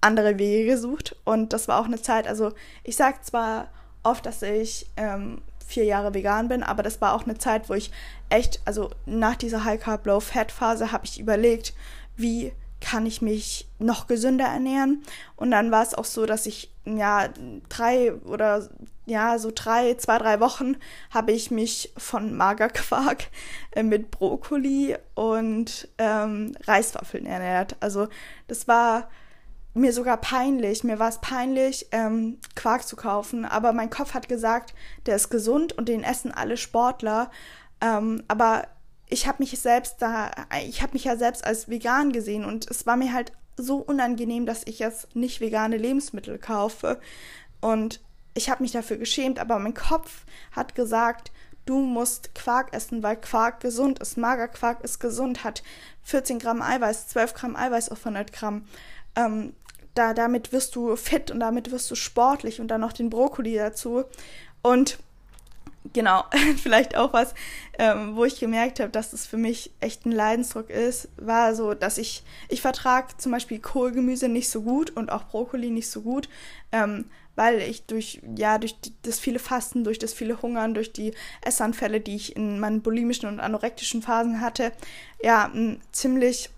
andere 0.00 0.38
Wege 0.38 0.70
gesucht 0.70 1.16
und 1.24 1.52
das 1.52 1.68
war 1.68 1.80
auch 1.80 1.86
eine 1.86 2.00
Zeit, 2.00 2.28
also 2.28 2.52
ich 2.82 2.96
sage 2.96 3.18
zwar 3.22 3.68
oft, 4.02 4.26
dass 4.26 4.42
ich 4.42 4.86
ähm, 4.96 5.40
vier 5.66 5.84
Jahre 5.84 6.12
vegan 6.12 6.48
bin, 6.48 6.62
aber 6.62 6.82
das 6.82 7.00
war 7.00 7.14
auch 7.14 7.24
eine 7.24 7.38
Zeit, 7.38 7.70
wo 7.70 7.74
ich 7.74 7.90
echt, 8.28 8.60
also 8.66 8.90
nach 9.06 9.36
dieser 9.36 9.64
High 9.64 9.80
Carb 9.80 10.06
Low 10.06 10.20
Fat 10.20 10.52
Phase 10.52 10.92
habe 10.92 11.06
ich 11.06 11.18
überlegt, 11.18 11.74
wie 12.16 12.52
kann 12.80 13.06
ich 13.06 13.22
mich 13.22 13.66
noch 13.78 14.06
gesünder 14.06 14.44
ernähren? 14.44 15.02
Und 15.36 15.50
dann 15.50 15.70
war 15.70 15.82
es 15.82 15.94
auch 15.94 16.04
so, 16.04 16.26
dass 16.26 16.44
ich 16.44 16.70
ja 16.84 17.30
drei 17.70 18.12
oder 18.14 18.68
ja 19.06 19.38
so 19.38 19.50
drei, 19.54 19.94
zwei, 19.94 20.18
drei 20.18 20.40
Wochen 20.40 20.76
habe 21.10 21.32
ich 21.32 21.50
mich 21.50 21.92
von 21.96 22.34
Magerquark 22.36 23.28
äh, 23.72 23.82
mit 23.82 24.10
Brokkoli 24.10 24.96
und 25.14 25.88
ähm, 25.98 26.56
Reiswaffeln 26.66 27.26
ernährt. 27.26 27.76
Also 27.80 28.08
das 28.48 28.68
war 28.68 29.08
mir 29.74 29.92
sogar 29.92 30.16
peinlich. 30.16 30.84
Mir 30.84 30.98
war 30.98 31.08
es 31.08 31.20
peinlich, 31.20 31.88
ähm, 31.90 32.38
Quark 32.54 32.86
zu 32.86 32.96
kaufen. 32.96 33.44
Aber 33.44 33.72
mein 33.72 33.90
Kopf 33.90 34.14
hat 34.14 34.28
gesagt, 34.28 34.74
der 35.06 35.16
ist 35.16 35.30
gesund 35.30 35.72
und 35.72 35.88
den 35.88 36.04
essen 36.04 36.32
alle 36.32 36.56
Sportler. 36.56 37.30
Ähm, 37.80 38.22
aber 38.28 38.68
ich 39.08 39.26
habe 39.26 39.42
mich 39.42 39.58
selbst 39.58 40.00
da, 40.00 40.30
ich 40.66 40.80
habe 40.80 40.94
mich 40.94 41.04
ja 41.04 41.16
selbst 41.16 41.44
als 41.44 41.68
vegan 41.68 42.12
gesehen 42.12 42.44
und 42.44 42.70
es 42.70 42.86
war 42.86 42.96
mir 42.96 43.12
halt 43.12 43.32
so 43.56 43.76
unangenehm, 43.76 44.46
dass 44.46 44.66
ich 44.66 44.78
jetzt 44.78 45.14
nicht 45.14 45.40
vegane 45.40 45.76
Lebensmittel 45.76 46.38
kaufe. 46.38 47.00
Und 47.60 48.00
ich 48.34 48.50
habe 48.50 48.62
mich 48.62 48.72
dafür 48.72 48.96
geschämt, 48.96 49.38
aber 49.38 49.58
mein 49.58 49.74
Kopf 49.74 50.24
hat 50.52 50.74
gesagt, 50.74 51.30
du 51.66 51.80
musst 51.80 52.34
Quark 52.34 52.74
essen, 52.74 53.02
weil 53.02 53.16
Quark 53.16 53.60
gesund 53.60 54.00
ist. 54.00 54.18
Magerquark 54.18 54.82
ist 54.82 54.98
gesund, 54.98 55.44
hat 55.44 55.62
14 56.02 56.38
Gramm 56.38 56.60
Eiweiß, 56.60 57.08
12 57.08 57.34
Gramm 57.34 57.56
Eiweiß 57.56 57.88
auf 57.90 58.00
100 58.00 58.32
Gramm. 58.32 58.66
Ähm, 59.16 59.54
da, 59.94 60.12
damit 60.12 60.52
wirst 60.52 60.74
du 60.76 60.96
fit 60.96 61.30
und 61.30 61.40
damit 61.40 61.70
wirst 61.70 61.90
du 61.90 61.94
sportlich 61.94 62.60
und 62.60 62.68
dann 62.68 62.80
noch 62.80 62.92
den 62.92 63.10
Brokkoli 63.10 63.54
dazu. 63.54 64.04
Und 64.62 64.98
genau, 65.92 66.24
vielleicht 66.62 66.96
auch 66.96 67.12
was, 67.12 67.34
ähm, 67.78 68.16
wo 68.16 68.24
ich 68.24 68.40
gemerkt 68.40 68.80
habe, 68.80 68.90
dass 68.90 69.12
es 69.12 69.26
für 69.26 69.36
mich 69.36 69.70
echt 69.80 70.04
ein 70.04 70.12
Leidensdruck 70.12 70.68
ist, 70.68 71.08
war 71.16 71.54
so, 71.54 71.74
dass 71.74 71.98
ich, 71.98 72.24
ich 72.48 72.60
vertrage 72.60 73.16
zum 73.18 73.32
Beispiel 73.32 73.60
Kohlgemüse 73.60 74.28
nicht 74.28 74.50
so 74.50 74.62
gut 74.62 74.90
und 74.90 75.12
auch 75.12 75.24
Brokkoli 75.24 75.70
nicht 75.70 75.88
so 75.88 76.02
gut, 76.02 76.28
ähm, 76.72 77.06
weil 77.36 77.60
ich 77.60 77.84
durch, 77.86 78.20
ja, 78.36 78.58
durch 78.58 78.76
das 79.02 79.18
viele 79.18 79.38
Fasten, 79.38 79.84
durch 79.84 79.98
das 79.98 80.12
viele 80.12 80.40
Hungern, 80.42 80.74
durch 80.74 80.92
die 80.92 81.14
Essanfälle, 81.42 82.00
die 82.00 82.16
ich 82.16 82.36
in 82.36 82.60
meinen 82.60 82.82
bulimischen 82.82 83.28
und 83.28 83.40
anorektischen 83.40 84.02
Phasen 84.02 84.40
hatte, 84.40 84.72
ja, 85.22 85.50
ein 85.52 85.80
ziemlich 85.92 86.50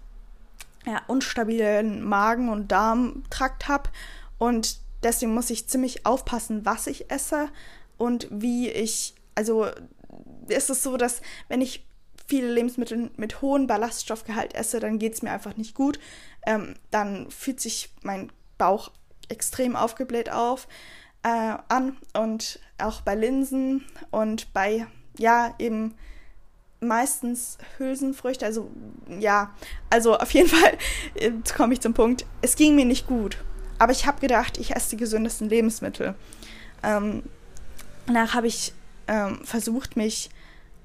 ja, 0.86 1.02
unstabilen 1.06 2.04
Magen- 2.04 2.48
und 2.48 2.70
Darmtrakt 2.70 3.68
habe 3.68 3.90
und 4.38 4.78
deswegen 5.02 5.34
muss 5.34 5.50
ich 5.50 5.68
ziemlich 5.68 6.06
aufpassen, 6.06 6.64
was 6.64 6.86
ich 6.86 7.10
esse 7.10 7.48
und 7.98 8.28
wie 8.30 8.68
ich, 8.70 9.14
also 9.34 9.66
ist 10.48 10.70
es 10.70 10.82
so, 10.82 10.96
dass 10.96 11.22
wenn 11.48 11.60
ich 11.60 11.84
viele 12.26 12.50
Lebensmittel 12.50 13.10
mit 13.16 13.40
hohem 13.40 13.66
Ballaststoffgehalt 13.66 14.54
esse, 14.54 14.80
dann 14.80 14.98
geht 14.98 15.14
es 15.14 15.22
mir 15.22 15.30
einfach 15.30 15.56
nicht 15.56 15.74
gut. 15.74 15.98
Ähm, 16.44 16.74
dann 16.90 17.30
fühlt 17.30 17.60
sich 17.60 17.90
mein 18.02 18.32
Bauch 18.58 18.90
extrem 19.28 19.76
aufgebläht 19.76 20.30
auf 20.30 20.68
äh, 21.22 21.56
an 21.68 21.96
und 22.14 22.60
auch 22.78 23.00
bei 23.00 23.14
Linsen 23.14 23.84
und 24.10 24.52
bei 24.52 24.86
ja 25.18 25.54
eben 25.58 25.94
meistens 26.80 27.58
Hülsenfrüchte, 27.78 28.44
also 28.44 28.70
ja, 29.08 29.54
also 29.90 30.16
auf 30.16 30.30
jeden 30.32 30.48
Fall, 30.56 30.76
jetzt 31.14 31.54
komme 31.54 31.74
ich 31.74 31.80
zum 31.80 31.94
Punkt, 31.94 32.26
es 32.42 32.56
ging 32.56 32.76
mir 32.76 32.84
nicht 32.84 33.06
gut, 33.06 33.38
aber 33.78 33.92
ich 33.92 34.06
habe 34.06 34.20
gedacht, 34.20 34.58
ich 34.58 34.74
esse 34.74 34.90
die 34.90 34.96
gesündesten 34.96 35.48
Lebensmittel. 35.48 36.14
Ähm, 36.82 37.22
danach 38.06 38.34
habe 38.34 38.46
ich 38.46 38.72
ähm, 39.08 39.40
versucht, 39.44 39.96
mich, 39.96 40.30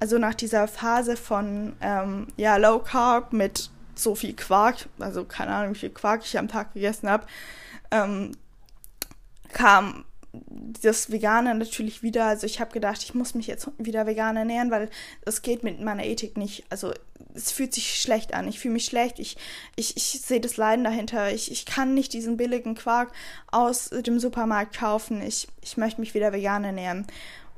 also 0.00 0.18
nach 0.18 0.34
dieser 0.34 0.66
Phase 0.66 1.16
von 1.16 1.76
ähm, 1.80 2.28
ja, 2.36 2.56
Low 2.56 2.80
Carb 2.80 3.32
mit 3.32 3.70
so 4.02 4.14
viel 4.14 4.34
Quark, 4.34 4.88
also 4.98 5.24
keine 5.24 5.52
Ahnung, 5.52 5.74
wie 5.74 5.78
viel 5.78 5.90
Quark 5.90 6.22
ich 6.24 6.38
am 6.38 6.48
Tag 6.48 6.74
gegessen 6.74 7.08
habe, 7.08 7.26
ähm, 7.90 8.32
kam 9.52 10.04
das 10.82 11.12
Vegane 11.12 11.54
natürlich 11.54 12.02
wieder, 12.02 12.24
also 12.24 12.46
ich 12.46 12.58
habe 12.58 12.72
gedacht, 12.72 13.02
ich 13.02 13.14
muss 13.14 13.34
mich 13.34 13.46
jetzt 13.46 13.68
wieder 13.76 14.06
vegan 14.06 14.36
ernähren, 14.36 14.70
weil 14.70 14.88
es 15.26 15.42
geht 15.42 15.62
mit 15.62 15.80
meiner 15.80 16.04
Ethik 16.04 16.38
nicht. 16.38 16.64
Also 16.70 16.94
es 17.34 17.52
fühlt 17.52 17.74
sich 17.74 18.00
schlecht 18.00 18.32
an. 18.32 18.48
Ich 18.48 18.58
fühle 18.58 18.74
mich 18.74 18.86
schlecht. 18.86 19.18
Ich, 19.18 19.36
ich, 19.76 19.96
ich 19.96 20.20
sehe 20.22 20.40
das 20.40 20.56
Leiden 20.56 20.84
dahinter. 20.84 21.32
Ich, 21.32 21.50
ich 21.50 21.66
kann 21.66 21.92
nicht 21.92 22.14
diesen 22.14 22.38
billigen 22.38 22.74
Quark 22.74 23.12
aus 23.50 23.90
dem 23.90 24.18
Supermarkt 24.18 24.76
kaufen. 24.76 25.20
Ich, 25.20 25.48
ich 25.60 25.76
möchte 25.76 26.00
mich 26.00 26.14
wieder 26.14 26.32
vegan 26.32 26.64
ernähren. 26.64 27.06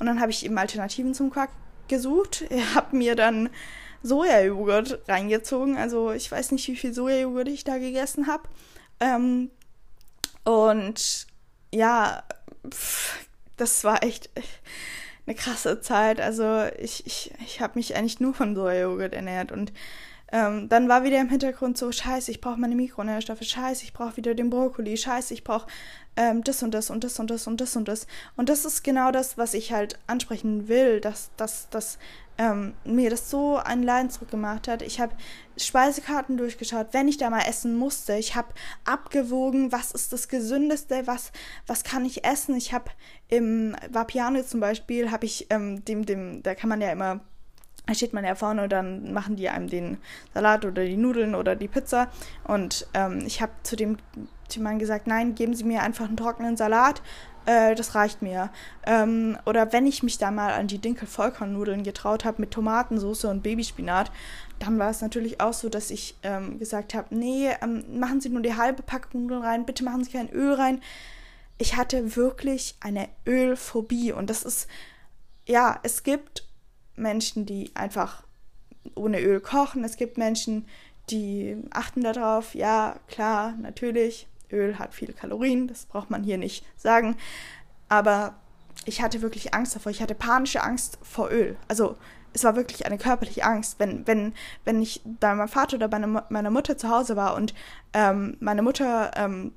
Und 0.00 0.06
dann 0.06 0.20
habe 0.20 0.32
ich 0.32 0.44
eben 0.44 0.58
Alternativen 0.58 1.14
zum 1.14 1.30
Quark 1.30 1.50
gesucht. 1.88 2.44
Ich 2.50 2.74
habe 2.74 2.96
mir 2.96 3.14
dann 3.14 3.50
Sojajoghurt 4.04 5.00
reingezogen. 5.08 5.76
Also 5.76 6.12
ich 6.12 6.30
weiß 6.30 6.52
nicht, 6.52 6.68
wie 6.68 6.76
viel 6.76 6.94
Sojajoghurt 6.94 7.48
ich 7.48 7.64
da 7.64 7.78
gegessen 7.78 8.26
habe. 8.26 8.48
Ähm, 9.00 9.50
und 10.44 11.26
ja, 11.72 12.22
pff, 12.70 13.26
das 13.56 13.82
war 13.82 14.04
echt 14.04 14.30
eine 15.26 15.34
krasse 15.34 15.80
Zeit. 15.80 16.20
Also 16.20 16.64
ich, 16.78 17.06
ich, 17.06 17.32
ich 17.44 17.60
habe 17.60 17.78
mich 17.78 17.96
eigentlich 17.96 18.20
nur 18.20 18.34
von 18.34 18.54
Sojajoghurt 18.54 19.14
ernährt 19.14 19.50
und 19.50 19.72
ähm, 20.32 20.68
dann 20.68 20.88
war 20.88 21.04
wieder 21.04 21.20
im 21.20 21.28
Hintergrund 21.28 21.78
so, 21.78 21.92
scheiße, 21.92 22.30
ich 22.30 22.40
brauche 22.40 22.58
meine 22.58 22.74
Mikronährstoffe, 22.74 23.42
scheiße, 23.42 23.84
ich 23.84 23.92
brauche 23.92 24.16
wieder 24.16 24.34
den 24.34 24.50
Brokkoli, 24.50 24.96
scheiße, 24.96 25.32
ich 25.32 25.44
brauche 25.44 25.68
ähm, 26.16 26.44
das 26.44 26.62
und 26.62 26.72
das 26.72 26.90
und 26.90 27.04
das 27.04 27.18
und 27.18 27.30
das 27.30 27.46
und 27.46 27.60
das 27.60 27.76
und 27.76 27.88
das. 27.88 28.06
Und 28.36 28.48
das 28.48 28.64
ist 28.64 28.82
genau 28.84 29.10
das, 29.10 29.38
was 29.38 29.54
ich 29.54 29.72
halt 29.72 29.98
ansprechen 30.06 30.68
will, 30.68 31.00
dass, 31.00 31.30
dass, 31.36 31.68
dass 31.70 31.98
ähm, 32.38 32.74
mir 32.84 33.10
das 33.10 33.30
so 33.30 33.56
einen 33.56 33.82
Leidensdruck 33.82 34.30
gemacht 34.30 34.68
hat. 34.68 34.82
Ich 34.82 35.00
habe 35.00 35.14
Speisekarten 35.56 36.36
durchgeschaut, 36.36 36.88
wenn 36.92 37.08
ich 37.08 37.16
da 37.16 37.30
mal 37.30 37.42
essen 37.48 37.76
musste. 37.76 38.14
Ich 38.16 38.34
habe 38.34 38.48
abgewogen, 38.84 39.70
was 39.70 39.92
ist 39.92 40.12
das 40.12 40.28
Gesündeste, 40.28 41.06
was, 41.06 41.30
was 41.66 41.84
kann 41.84 42.04
ich 42.04 42.24
essen. 42.24 42.56
Ich 42.56 42.72
habe 42.72 42.90
im 43.28 43.76
Vapiano 43.90 44.42
zum 44.42 44.60
Beispiel, 44.60 45.10
habe 45.10 45.26
ich 45.26 45.46
ähm, 45.50 45.84
dem, 45.84 46.06
dem, 46.06 46.42
da 46.42 46.54
kann 46.54 46.68
man 46.68 46.80
ja 46.80 46.90
immer 46.90 47.20
da 47.86 47.94
steht 47.94 48.12
man 48.12 48.24
ja 48.24 48.34
vorne 48.34 48.62
und 48.64 48.72
dann 48.72 49.12
machen 49.12 49.36
die 49.36 49.48
einem 49.48 49.68
den 49.68 49.98
Salat 50.32 50.64
oder 50.64 50.84
die 50.84 50.96
Nudeln 50.96 51.34
oder 51.34 51.54
die 51.54 51.68
Pizza. 51.68 52.08
Und 52.44 52.86
ähm, 52.94 53.22
ich 53.26 53.42
habe 53.42 53.52
zu 53.62 53.76
dem 53.76 53.98
Mann 54.58 54.78
gesagt, 54.78 55.06
nein, 55.06 55.34
geben 55.34 55.54
Sie 55.54 55.64
mir 55.64 55.82
einfach 55.82 56.06
einen 56.06 56.16
trockenen 56.16 56.56
Salat, 56.56 57.02
äh, 57.46 57.74
das 57.74 57.94
reicht 57.94 58.22
mir. 58.22 58.50
Ähm, 58.86 59.36
oder 59.44 59.72
wenn 59.72 59.86
ich 59.86 60.02
mich 60.02 60.18
da 60.18 60.30
mal 60.30 60.52
an 60.52 60.66
die 60.66 60.78
Dinkel-Vollkornnudeln 60.78 61.82
getraut 61.82 62.24
habe 62.24 62.40
mit 62.40 62.52
Tomatensauce 62.52 63.26
und 63.26 63.42
Babyspinat, 63.42 64.10
dann 64.58 64.78
war 64.78 64.90
es 64.90 65.00
natürlich 65.00 65.40
auch 65.40 65.52
so, 65.52 65.68
dass 65.68 65.90
ich 65.90 66.16
ähm, 66.22 66.58
gesagt 66.58 66.94
habe, 66.94 67.14
nee, 67.14 67.50
ähm, 67.60 67.84
machen 67.98 68.20
Sie 68.20 68.28
nur 68.28 68.42
die 68.42 68.56
halbe 68.56 68.82
Packung 68.82 69.22
Nudeln 69.22 69.42
rein, 69.42 69.66
bitte 69.66 69.84
machen 69.84 70.04
Sie 70.04 70.12
kein 70.12 70.30
Öl 70.30 70.54
rein. 70.54 70.80
Ich 71.58 71.76
hatte 71.76 72.16
wirklich 72.16 72.76
eine 72.80 73.08
Ölphobie 73.26 74.12
und 74.12 74.30
das 74.30 74.42
ist, 74.42 74.68
ja, 75.46 75.78
es 75.82 76.02
gibt 76.02 76.44
Menschen, 76.96 77.46
die 77.46 77.70
einfach 77.74 78.24
ohne 78.94 79.20
Öl 79.20 79.40
kochen. 79.40 79.84
Es 79.84 79.96
gibt 79.96 80.18
Menschen, 80.18 80.66
die 81.10 81.56
achten 81.70 82.02
darauf. 82.02 82.54
Ja, 82.54 82.96
klar, 83.08 83.54
natürlich. 83.60 84.26
Öl 84.52 84.78
hat 84.78 84.94
viele 84.94 85.12
Kalorien, 85.12 85.66
das 85.68 85.86
braucht 85.86 86.10
man 86.10 86.22
hier 86.22 86.38
nicht 86.38 86.64
sagen. 86.76 87.16
Aber 87.88 88.34
ich 88.84 89.02
hatte 89.02 89.22
wirklich 89.22 89.54
Angst 89.54 89.74
davor. 89.74 89.90
Ich 89.90 90.02
hatte 90.02 90.14
panische 90.14 90.62
Angst 90.62 90.98
vor 91.02 91.30
Öl. 91.30 91.56
Also 91.68 91.96
es 92.32 92.44
war 92.44 92.56
wirklich 92.56 92.86
eine 92.86 92.98
körperliche 92.98 93.44
Angst. 93.44 93.78
Wenn, 93.78 94.06
wenn, 94.06 94.34
wenn 94.64 94.82
ich 94.82 95.00
bei 95.04 95.34
meinem 95.34 95.48
Vater 95.48 95.76
oder 95.76 95.88
bei 95.88 95.98
meiner 95.98 96.50
Mutter 96.50 96.76
zu 96.76 96.88
Hause 96.88 97.16
war 97.16 97.34
und 97.34 97.54
ähm, 97.92 98.36
meine 98.40 98.62
Mutter 98.62 99.12
ähm, 99.16 99.52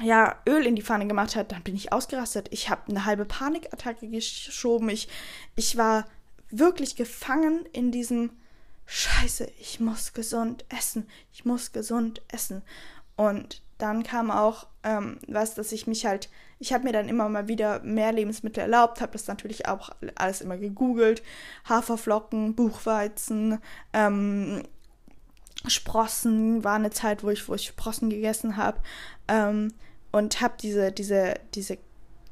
ja, 0.00 0.36
Öl 0.48 0.66
in 0.66 0.76
die 0.76 0.82
Pfanne 0.82 1.06
gemacht 1.06 1.36
hat, 1.36 1.52
dann 1.52 1.62
bin 1.62 1.74
ich 1.74 1.92
ausgerastet. 1.92 2.48
Ich 2.50 2.70
habe 2.70 2.82
eine 2.88 3.04
halbe 3.04 3.24
Panikattacke 3.24 4.08
geschoben. 4.08 4.88
Ich, 4.88 5.08
ich 5.56 5.76
war 5.76 6.04
wirklich 6.50 6.96
gefangen 6.96 7.66
in 7.72 7.92
diesem 7.92 8.30
Scheiße, 8.86 9.48
ich 9.60 9.78
muss 9.78 10.12
gesund 10.12 10.64
essen, 10.68 11.06
ich 11.32 11.44
muss 11.44 11.72
gesund 11.72 12.22
essen. 12.28 12.62
Und 13.16 13.62
dann 13.78 14.02
kam 14.02 14.30
auch 14.30 14.66
ähm, 14.82 15.18
was, 15.28 15.54
dass 15.54 15.72
ich 15.72 15.86
mich 15.86 16.06
halt, 16.06 16.28
ich 16.58 16.72
habe 16.72 16.84
mir 16.84 16.92
dann 16.92 17.08
immer 17.08 17.28
mal 17.28 17.48
wieder 17.48 17.80
mehr 17.80 18.12
Lebensmittel 18.12 18.62
erlaubt, 18.62 19.00
habe 19.00 19.12
das 19.12 19.26
natürlich 19.26 19.68
auch 19.68 19.90
alles 20.16 20.40
immer 20.40 20.56
gegoogelt. 20.56 21.22
Haferflocken, 21.68 22.54
Buchweizen, 22.54 23.58
ähm, 23.92 24.62
Sprossen 25.66 26.64
war 26.64 26.76
eine 26.76 26.90
Zeit, 26.90 27.22
wo 27.22 27.30
ich, 27.30 27.48
wo 27.48 27.54
ich 27.54 27.68
Sprossen 27.68 28.10
gegessen 28.10 28.56
habe. 28.56 28.80
Ähm, 29.28 29.74
und 30.12 30.40
habe 30.40 30.54
diese, 30.60 30.90
diese, 30.90 31.34
diese, 31.54 31.78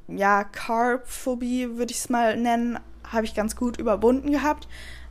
ja, 0.07 0.43
Carb-Phobie, 0.43 1.77
würde 1.77 1.91
ich 1.91 1.99
es 1.99 2.09
mal 2.09 2.35
nennen, 2.35 2.79
habe 3.11 3.25
ich 3.25 3.35
ganz 3.35 3.55
gut 3.55 3.77
überwunden 3.77 4.31
gehabt. 4.31 4.67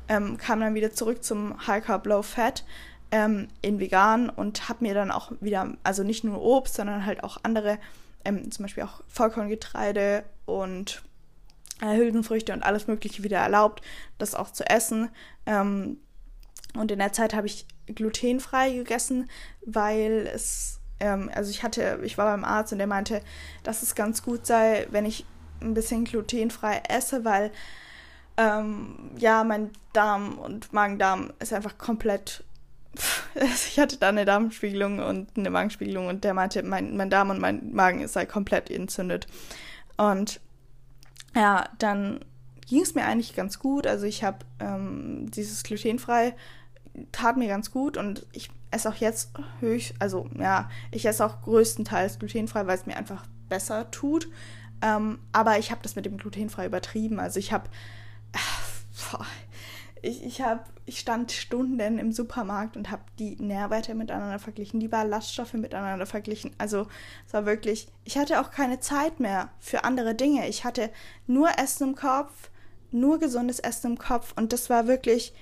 Ähm, 0.09 0.38
kam 0.38 0.61
dann 0.61 0.75
wieder 0.75 0.93
zurück 0.93 1.23
zum 1.23 1.67
High 1.67 1.85
Carb 1.85 2.07
Low 2.07 2.23
Fat 2.23 2.64
ähm, 3.11 3.49
in 3.62 3.78
vegan 3.78 4.31
und 4.31 4.69
habe 4.69 4.85
mir 4.85 4.95
dann 4.95 5.11
auch 5.11 5.33
wieder, 5.40 5.75
also 5.83 6.02
nicht 6.02 6.25
nur 6.25 6.40
Obst, 6.40 6.75
sondern 6.75 7.07
halt 7.07 7.25
auch 7.25 7.38
andere, 7.43 7.78
ähm, 8.25 8.50
zum 8.50 8.64
Beispiel 8.64 8.85
auch 8.85 9.02
Vollkorngetreide 9.09 10.25
und 10.47 11.02
äh, 11.81 11.97
Hülsenfrüchte 11.97 12.52
und 12.52 12.62
alles 12.62 12.87
Mögliche 12.87 13.23
wieder 13.23 13.38
erlaubt, 13.38 13.83
das 14.19 14.35
auch 14.35 14.50
zu 14.50 14.69
essen. 14.69 15.11
Ähm, 15.47 15.99
und 16.75 16.90
in 16.90 16.99
der 16.99 17.12
Zeit 17.12 17.35
habe 17.35 17.47
ich 17.47 17.67
glutenfrei 17.87 18.73
gegessen, 18.73 19.31
weil 19.64 20.28
es, 20.33 20.81
ähm, 21.00 21.31
also 21.35 21.50
ich 21.50 21.62
hatte, 21.62 22.00
ich 22.02 22.19
war 22.19 22.26
beim 22.26 22.45
Arzt 22.45 22.73
und 22.73 22.78
der 22.78 22.87
meinte, 22.87 23.23
dass 23.62 23.83
es 23.83 23.95
ganz 23.95 24.23
gut 24.23 24.47
sei, 24.47 24.87
wenn 24.90 25.07
ich 25.07 25.25
ein 25.61 25.75
bisschen 25.75 26.05
glutenfrei 26.05 26.83
esse, 26.88 27.25
weil 27.25 27.50
ähm, 28.38 29.11
ja, 29.18 29.45
mein 29.45 29.71
Darm 29.92 30.38
und 30.38 30.73
Magen-Darm 30.73 31.33
ist 31.40 31.52
einfach 31.52 31.76
komplett. 31.78 32.45
Ich 33.35 33.78
hatte 33.78 33.99
da 33.99 34.09
eine 34.09 34.25
Darmspiegelung 34.25 34.99
und 34.99 35.37
eine 35.37 35.50
Magenspiegelung 35.50 36.09
und 36.09 36.25
der 36.25 36.35
meinte, 36.35 36.62
mein, 36.64 36.97
mein 36.97 37.11
Darm 37.11 37.30
und 37.30 37.38
mein 37.38 37.73
Magen 37.73 38.00
ist 38.00 38.16
halt 38.16 38.28
komplett 38.28 38.71
entzündet. 38.71 39.28
Und 39.97 40.40
ja, 41.37 41.68
dann 41.78 42.25
ging 42.66 42.83
es 42.83 42.95
mir 42.97 43.04
eigentlich 43.04 43.37
ganz 43.37 43.61
gut. 43.61 43.87
Also 43.87 44.07
ich 44.07 44.25
habe 44.25 44.38
ähm, 44.59 45.30
dieses 45.30 45.62
glutenfrei 45.62 46.35
tat 47.12 47.37
mir 47.37 47.49
ganz 47.49 47.71
gut 47.71 47.97
und 47.97 48.26
ich 48.33 48.50
esse 48.71 48.88
auch 48.88 48.97
jetzt 48.97 49.30
höchst, 49.61 49.95
also 49.99 50.28
ja, 50.38 50.68
ich 50.90 51.07
esse 51.07 51.25
auch 51.25 51.42
größtenteils 51.42 52.18
glutenfrei, 52.18 52.66
weil 52.66 52.76
es 52.76 52.87
mir 52.87 52.97
einfach 52.97 53.25
besser 53.49 53.90
tut. 53.90 54.28
Ähm, 54.83 55.18
aber 55.33 55.59
ich 55.59 55.71
habe 55.71 55.83
das 55.83 55.97
mit 55.97 56.07
dem 56.07 56.18
glutenfrei 56.18 56.66
übertrieben. 56.66 57.18
Also 57.18 57.38
ich 57.38 57.52
habe, 57.52 57.68
äh, 58.99 59.25
ich, 60.02 60.25
ich 60.25 60.40
habe, 60.40 60.62
ich 60.87 61.00
stand 61.00 61.33
Stunden 61.33 61.99
im 61.99 62.12
Supermarkt 62.12 62.76
und 62.76 62.90
habe 62.90 63.02
die 63.19 63.37
Nährwerte 63.37 63.95
miteinander 63.95 64.38
verglichen, 64.38 64.81
die 64.81 64.88
Ballaststoffe 64.88 65.55
miteinander 65.55 66.07
verglichen. 66.07 66.52
Also 66.59 66.87
es 67.26 67.33
war 67.33 67.47
wirklich, 67.47 67.88
ich 68.05 68.17
hatte 68.17 68.40
auch 68.40 68.50
keine 68.50 68.81
Zeit 68.81 69.21
mehr 69.21 69.50
für 69.61 69.85
andere 69.85 70.14
Dinge. 70.14 70.49
Ich 70.49 70.64
hatte 70.64 70.90
nur 71.26 71.59
Essen 71.59 71.88
im 71.88 71.95
Kopf, 71.97 72.50
nur 72.90 73.19
gesundes 73.19 73.59
Essen 73.59 73.93
im 73.93 73.99
Kopf 73.99 74.33
und 74.37 74.52
das 74.52 74.71
war 74.71 74.87
wirklich 74.87 75.33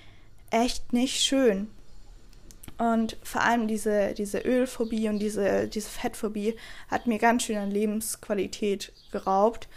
echt 0.50 0.92
nicht 0.92 1.22
schön. 1.22 1.68
Und 2.78 3.16
vor 3.22 3.42
allem 3.42 3.68
diese, 3.68 4.12
diese 4.12 4.38
Ölphobie 4.38 5.08
und 5.08 5.18
diese, 5.18 5.66
diese 5.66 5.88
Fettphobie 5.88 6.56
hat 6.88 7.06
mir 7.06 7.18
ganz 7.18 7.44
schön 7.44 7.56
an 7.56 7.70
Lebensqualität 7.70 8.92
geraubt. 9.12 9.68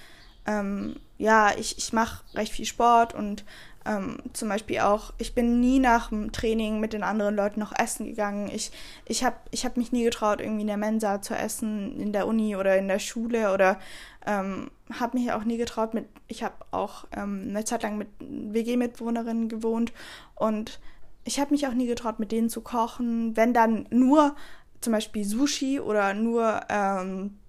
Ähm, 0.46 0.98
ja, 1.18 1.52
ich, 1.58 1.78
ich 1.78 1.94
mache 1.94 2.24
recht 2.34 2.52
viel 2.52 2.66
Sport 2.66 3.14
und 3.14 3.46
ähm, 3.90 4.18
zum 4.34 4.50
Beispiel 4.50 4.80
auch, 4.80 5.14
ich 5.18 5.34
bin 5.34 5.60
nie 5.60 5.80
nach 5.80 6.10
dem 6.10 6.32
Training 6.32 6.80
mit 6.80 6.94
den 6.94 7.02
anderen 7.02 7.36
Leuten 7.36 7.60
noch 7.60 7.74
essen 7.76 8.06
gegangen. 8.06 8.50
Ich, 8.54 8.72
ich 9.06 9.24
habe 9.24 9.38
ich 9.50 9.66
hab 9.66 9.78
mich 9.78 9.92
nie 9.92 10.04
getraut, 10.04 10.42
irgendwie 10.42 10.62
in 10.62 10.68
der 10.68 10.78
Mensa 10.78 11.22
zu 11.22 11.34
essen, 11.34 12.00
in 12.00 12.14
der 12.14 12.28
Uni 12.28 12.56
oder 12.56 12.78
in 12.78 12.88
der 12.88 13.00
Schule 13.00 13.52
oder 13.52 13.80
ähm, 14.28 14.70
habe 15.00 15.18
mich 15.18 15.32
auch 15.32 15.44
nie 15.44 15.58
getraut 15.58 15.96
mit, 15.96 16.06
ich 16.28 16.44
habe 16.44 16.54
auch 16.70 17.06
ähm, 17.16 17.48
eine 17.50 17.66
Zeit 17.66 17.82
lang 17.82 17.98
mit 17.98 18.10
WG-Mitwohnerinnen 18.20 19.50
gewohnt 19.50 19.92
und 20.36 20.80
ich 21.24 21.40
habe 21.40 21.52
mich 21.52 21.66
auch 21.68 21.74
nie 21.74 21.88
getraut, 21.88 22.20
mit 22.20 22.32
denen 22.32 22.50
zu 22.50 22.62
kochen, 22.62 23.36
wenn 23.36 23.54
dann 23.54 23.88
nur 23.90 24.36
zum 24.82 24.94
Beispiel 24.94 25.26
Sushi 25.26 25.80
oder 25.80 26.14
nur 26.14 26.62
ähm, 26.70 27.40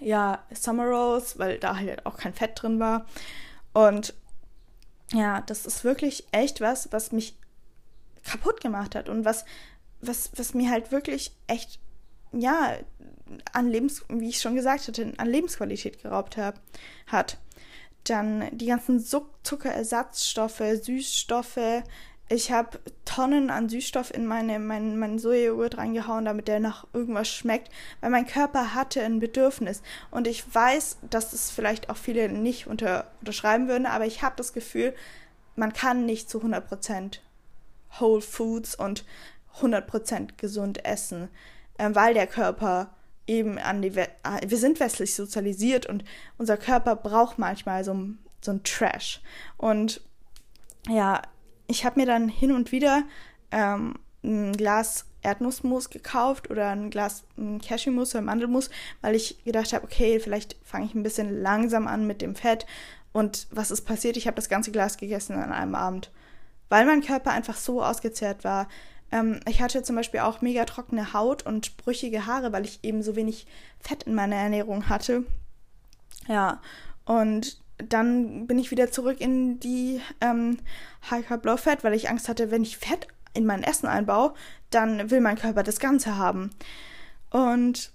ja, 0.00 0.40
Summer 0.52 0.86
Rolls, 0.86 1.38
weil 1.38 1.58
da 1.58 1.76
halt 1.76 2.04
auch 2.06 2.16
kein 2.16 2.34
Fett 2.34 2.60
drin 2.60 2.80
war. 2.80 3.06
Und 3.72 4.14
ja, 5.12 5.40
das 5.42 5.66
ist 5.66 5.84
wirklich 5.84 6.24
echt 6.32 6.60
was, 6.60 6.92
was 6.92 7.12
mich 7.12 7.36
kaputt 8.24 8.60
gemacht 8.60 8.94
hat 8.94 9.08
und 9.08 9.24
was, 9.24 9.44
was, 10.00 10.30
was 10.36 10.54
mir 10.54 10.70
halt 10.70 10.90
wirklich 10.92 11.32
echt, 11.46 11.78
ja, 12.32 12.76
an 13.52 13.68
Lebens, 13.68 14.04
wie 14.08 14.28
ich 14.28 14.40
schon 14.40 14.54
gesagt 14.54 14.88
hatte, 14.88 15.12
an 15.16 15.28
Lebensqualität 15.28 16.02
geraubt 16.02 16.36
hab, 16.36 16.60
hat. 17.06 17.38
Dann 18.04 18.56
die 18.56 18.66
ganzen 18.66 19.00
Zuckerersatzstoffe, 19.00 20.62
Süßstoffe, 20.82 21.82
ich 22.28 22.50
habe 22.50 22.80
Tonnen 23.04 23.50
an 23.50 23.68
Süßstoff 23.68 24.12
in 24.12 24.26
meine, 24.26 24.58
mein, 24.58 24.98
mein 24.98 25.18
Sojajoghurt 25.18 25.78
reingehauen, 25.78 26.24
damit 26.24 26.48
der 26.48 26.58
nach 26.58 26.86
irgendwas 26.92 27.28
schmeckt, 27.28 27.70
weil 28.00 28.10
mein 28.10 28.26
Körper 28.26 28.74
hatte 28.74 29.02
ein 29.02 29.20
Bedürfnis. 29.20 29.82
Und 30.10 30.26
ich 30.26 30.42
weiß, 30.52 30.98
dass 31.08 31.32
es 31.32 31.50
vielleicht 31.50 31.88
auch 31.88 31.96
viele 31.96 32.28
nicht 32.28 32.66
unter, 32.66 33.06
unterschreiben 33.20 33.68
würden, 33.68 33.86
aber 33.86 34.06
ich 34.06 34.22
habe 34.22 34.34
das 34.36 34.52
Gefühl, 34.52 34.92
man 35.54 35.72
kann 35.72 36.04
nicht 36.04 36.28
zu 36.28 36.40
100% 36.40 37.20
Whole 38.00 38.20
Foods 38.20 38.74
und 38.74 39.04
100% 39.60 40.30
gesund 40.36 40.84
essen, 40.84 41.28
äh, 41.78 41.90
weil 41.92 42.14
der 42.14 42.26
Körper 42.26 42.90
eben 43.28 43.58
an 43.58 43.82
die, 43.82 43.94
We 43.94 44.08
ah, 44.24 44.38
wir 44.44 44.58
sind 44.58 44.80
westlich 44.80 45.14
sozialisiert 45.14 45.86
und 45.86 46.04
unser 46.38 46.56
Körper 46.56 46.96
braucht 46.96 47.38
manchmal 47.38 47.84
so, 47.84 47.96
so 48.40 48.50
ein 48.50 48.62
Trash. 48.64 49.20
Und 49.56 50.00
ja, 50.88 51.22
ich 51.66 51.84
habe 51.84 52.00
mir 52.00 52.06
dann 52.06 52.28
hin 52.28 52.52
und 52.52 52.72
wieder 52.72 53.02
ähm, 53.50 53.94
ein 54.22 54.52
Glas 54.52 55.06
Erdnussmus 55.22 55.90
gekauft 55.90 56.50
oder 56.50 56.70
ein 56.70 56.90
Glas 56.90 57.24
Cashewmus 57.60 58.14
oder 58.14 58.22
Mandelmus, 58.22 58.70
weil 59.00 59.16
ich 59.16 59.42
gedacht 59.44 59.72
habe, 59.72 59.84
okay, 59.84 60.20
vielleicht 60.20 60.56
fange 60.62 60.86
ich 60.86 60.94
ein 60.94 61.02
bisschen 61.02 61.42
langsam 61.42 61.88
an 61.88 62.06
mit 62.06 62.22
dem 62.22 62.36
Fett. 62.36 62.66
Und 63.12 63.48
was 63.50 63.70
ist 63.70 63.82
passiert? 63.82 64.16
Ich 64.16 64.26
habe 64.26 64.36
das 64.36 64.48
ganze 64.48 64.70
Glas 64.70 64.98
gegessen 64.98 65.34
an 65.34 65.52
einem 65.52 65.74
Abend, 65.74 66.12
weil 66.68 66.86
mein 66.86 67.02
Körper 67.02 67.32
einfach 67.32 67.56
so 67.56 67.82
ausgezehrt 67.82 68.44
war. 68.44 68.68
Ähm, 69.10 69.40
ich 69.48 69.62
hatte 69.62 69.82
zum 69.82 69.96
Beispiel 69.96 70.20
auch 70.20 70.42
mega 70.42 70.64
trockene 70.64 71.12
Haut 71.12 71.44
und 71.44 71.76
brüchige 71.76 72.26
Haare, 72.26 72.52
weil 72.52 72.64
ich 72.64 72.84
eben 72.84 73.02
so 73.02 73.16
wenig 73.16 73.46
Fett 73.80 74.04
in 74.04 74.14
meiner 74.14 74.36
Ernährung 74.36 74.88
hatte. 74.88 75.24
Ja, 76.28 76.60
und 77.04 77.60
dann 77.78 78.46
bin 78.46 78.58
ich 78.58 78.70
wieder 78.70 78.90
zurück 78.90 79.20
in 79.20 79.60
die 79.60 80.00
ähm, 80.20 80.58
High 81.10 81.26
Carb 81.26 81.44
Low 81.44 81.56
Fat, 81.56 81.84
weil 81.84 81.94
ich 81.94 82.08
Angst 82.08 82.28
hatte, 82.28 82.50
wenn 82.50 82.62
ich 82.62 82.78
Fett 82.78 83.08
in 83.34 83.44
mein 83.44 83.62
Essen 83.62 83.86
einbaue, 83.86 84.34
dann 84.70 85.10
will 85.10 85.20
mein 85.20 85.36
Körper 85.36 85.62
das 85.62 85.78
Ganze 85.78 86.16
haben. 86.16 86.50
Und 87.30 87.92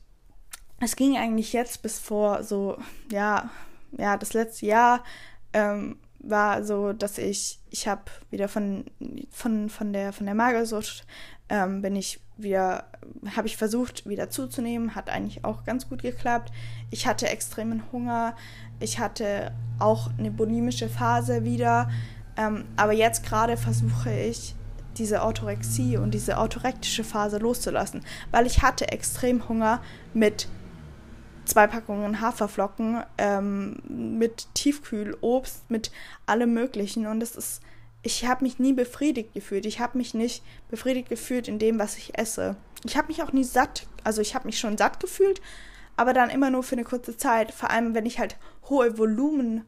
es 0.80 0.96
ging 0.96 1.18
eigentlich 1.18 1.54
jetzt 1.54 1.82
bis 1.82 2.00
vor 2.00 2.44
so, 2.44 2.78
ja, 3.12 3.50
ja, 3.98 4.18
das 4.18 4.34
letzte 4.34 4.68
Jahr 4.68 5.04
ähm, 5.54 5.98
war 6.20 6.64
so, 6.64 6.94
dass 6.94 7.18
ich, 7.18 7.60
ich 7.70 7.88
habe 7.88 8.04
wieder 8.30 8.48
von, 8.48 8.86
von, 9.32 9.70
von 9.70 9.94
der, 9.94 10.14
von 10.14 10.26
der 10.26 10.36
Magersucht 10.36 11.06
ähm, 11.52 11.82
bin 11.82 11.96
ich 11.98 12.22
wieder, 12.38 12.86
habe 13.36 13.48
ich 13.48 13.58
versucht, 13.58 14.08
wieder 14.08 14.30
zuzunehmen, 14.30 14.96
hat 14.96 15.10
eigentlich 15.10 15.44
auch 15.44 15.66
ganz 15.66 15.88
gut 15.90 16.02
geklappt. 16.02 16.52
Ich 16.90 17.06
hatte 17.06 17.28
extremen 17.28 17.84
Hunger, 17.92 18.36
ich 18.80 19.00
hatte 19.00 19.52
auch 19.78 20.10
eine 20.18 20.32
bulimische 20.32 20.90
Phase 20.90 21.44
wieder, 21.44 21.90
ähm, 22.38 22.64
aber 22.78 22.94
jetzt 22.94 23.26
gerade 23.26 23.58
versuche 23.58 24.12
ich, 24.12 24.56
diese 24.98 25.22
Orthorexie 25.22 25.98
und 25.98 26.14
diese 26.14 26.38
orthorektische 26.38 27.04
Phase 27.04 27.38
loszulassen, 27.38 28.04
weil 28.32 28.46
ich 28.46 28.62
hatte 28.62 28.90
extrem 28.90 29.48
Hunger 29.48 29.82
mit 30.14 30.48
zwei 31.46 31.68
Packungen 31.68 32.22
Haferflocken, 32.22 33.04
ähm, 33.18 33.82
mit 33.88 34.48
Tiefkühlobst, 34.54 35.70
mit 35.70 35.92
allem 36.26 36.54
Möglichen. 36.54 37.08
Und 37.08 37.22
es 37.24 37.36
ist 37.36 37.62
ich 38.04 38.26
habe 38.26 38.44
mich 38.44 38.60
nie 38.60 38.74
befriedigt 38.74 39.34
gefühlt. 39.34 39.66
Ich 39.66 39.80
habe 39.80 39.98
mich 39.98 40.14
nicht 40.14 40.44
befriedigt 40.70 41.10
gefühlt 41.10 41.48
in 41.48 41.60
dem, 41.60 41.80
was 41.80 41.98
ich 41.98 42.18
esse. 42.18 42.56
Ich 42.84 42.98
habe 42.98 43.10
mich 43.10 43.22
auch 43.22 43.32
nie 43.32 43.44
satt, 43.44 43.88
also 44.04 44.22
ich 44.22 44.34
habe 44.34 44.48
mich 44.48 44.60
schon 44.60 44.78
satt 44.78 45.00
gefühlt, 45.00 45.42
aber 45.98 46.14
dann 46.14 46.32
immer 46.32 46.50
nur 46.50 46.64
für 46.64 46.76
eine 46.76 46.84
kurze 46.84 47.16
Zeit. 47.16 47.52
Vor 47.52 47.70
allem, 47.70 47.94
wenn 47.94 48.08
ich 48.08 48.20
halt 48.20 48.38
hohe 48.70 48.98
Volumen, 48.98 49.66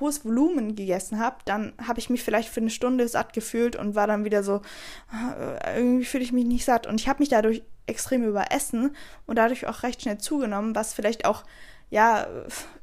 hohes 0.00 0.24
Volumen 0.24 0.74
gegessen 0.74 1.18
habe, 1.18 1.36
dann 1.44 1.74
habe 1.86 1.98
ich 1.98 2.08
mich 2.08 2.22
vielleicht 2.22 2.48
für 2.48 2.60
eine 2.60 2.70
Stunde 2.70 3.06
satt 3.06 3.32
gefühlt 3.32 3.76
und 3.76 3.94
war 3.94 4.06
dann 4.06 4.24
wieder 4.24 4.42
so, 4.42 4.62
äh, 5.12 5.76
irgendwie 5.76 6.06
fühle 6.06 6.24
ich 6.24 6.32
mich 6.32 6.46
nicht 6.46 6.64
satt. 6.64 6.86
Und 6.86 7.00
ich 7.00 7.08
habe 7.08 7.20
mich 7.20 7.28
dadurch 7.28 7.62
extrem 7.86 8.24
überessen 8.24 8.96
und 9.26 9.36
dadurch 9.36 9.66
auch 9.66 9.82
recht 9.82 10.02
schnell 10.02 10.18
zugenommen, 10.18 10.74
was 10.74 10.94
vielleicht 10.94 11.26
auch, 11.26 11.44
ja, 11.90 12.26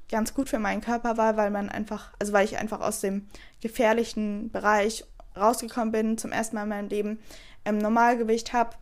ganz 0.10 0.34
gut 0.34 0.50
für 0.50 0.60
meinen 0.60 0.82
Körper 0.82 1.18
war, 1.18 1.38
weil 1.38 1.50
man 1.50 1.70
einfach, 1.70 2.12
also 2.20 2.34
weil 2.34 2.46
ich 2.46 2.58
einfach 2.58 2.82
aus 2.82 3.00
dem 3.00 3.28
gefährlichen 3.62 4.52
Bereich 4.52 5.06
rausgekommen 5.36 5.92
bin, 5.92 6.18
zum 6.18 6.32
ersten 6.32 6.56
Mal 6.56 6.64
in 6.64 6.70
meinem 6.70 6.90
Leben 6.90 7.20
im 7.64 7.78
Normalgewicht 7.78 8.54
habe. 8.54 8.76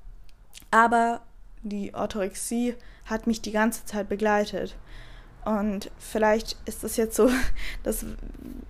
Aber 0.71 1.21
die 1.61 1.93
Orthorexie 1.93 2.75
hat 3.05 3.27
mich 3.27 3.41
die 3.41 3.51
ganze 3.51 3.85
Zeit 3.85 4.09
begleitet. 4.09 4.75
Und 5.45 5.89
vielleicht 5.97 6.57
ist 6.65 6.83
das 6.83 6.97
jetzt 6.97 7.15
so, 7.15 7.29
das 7.83 8.05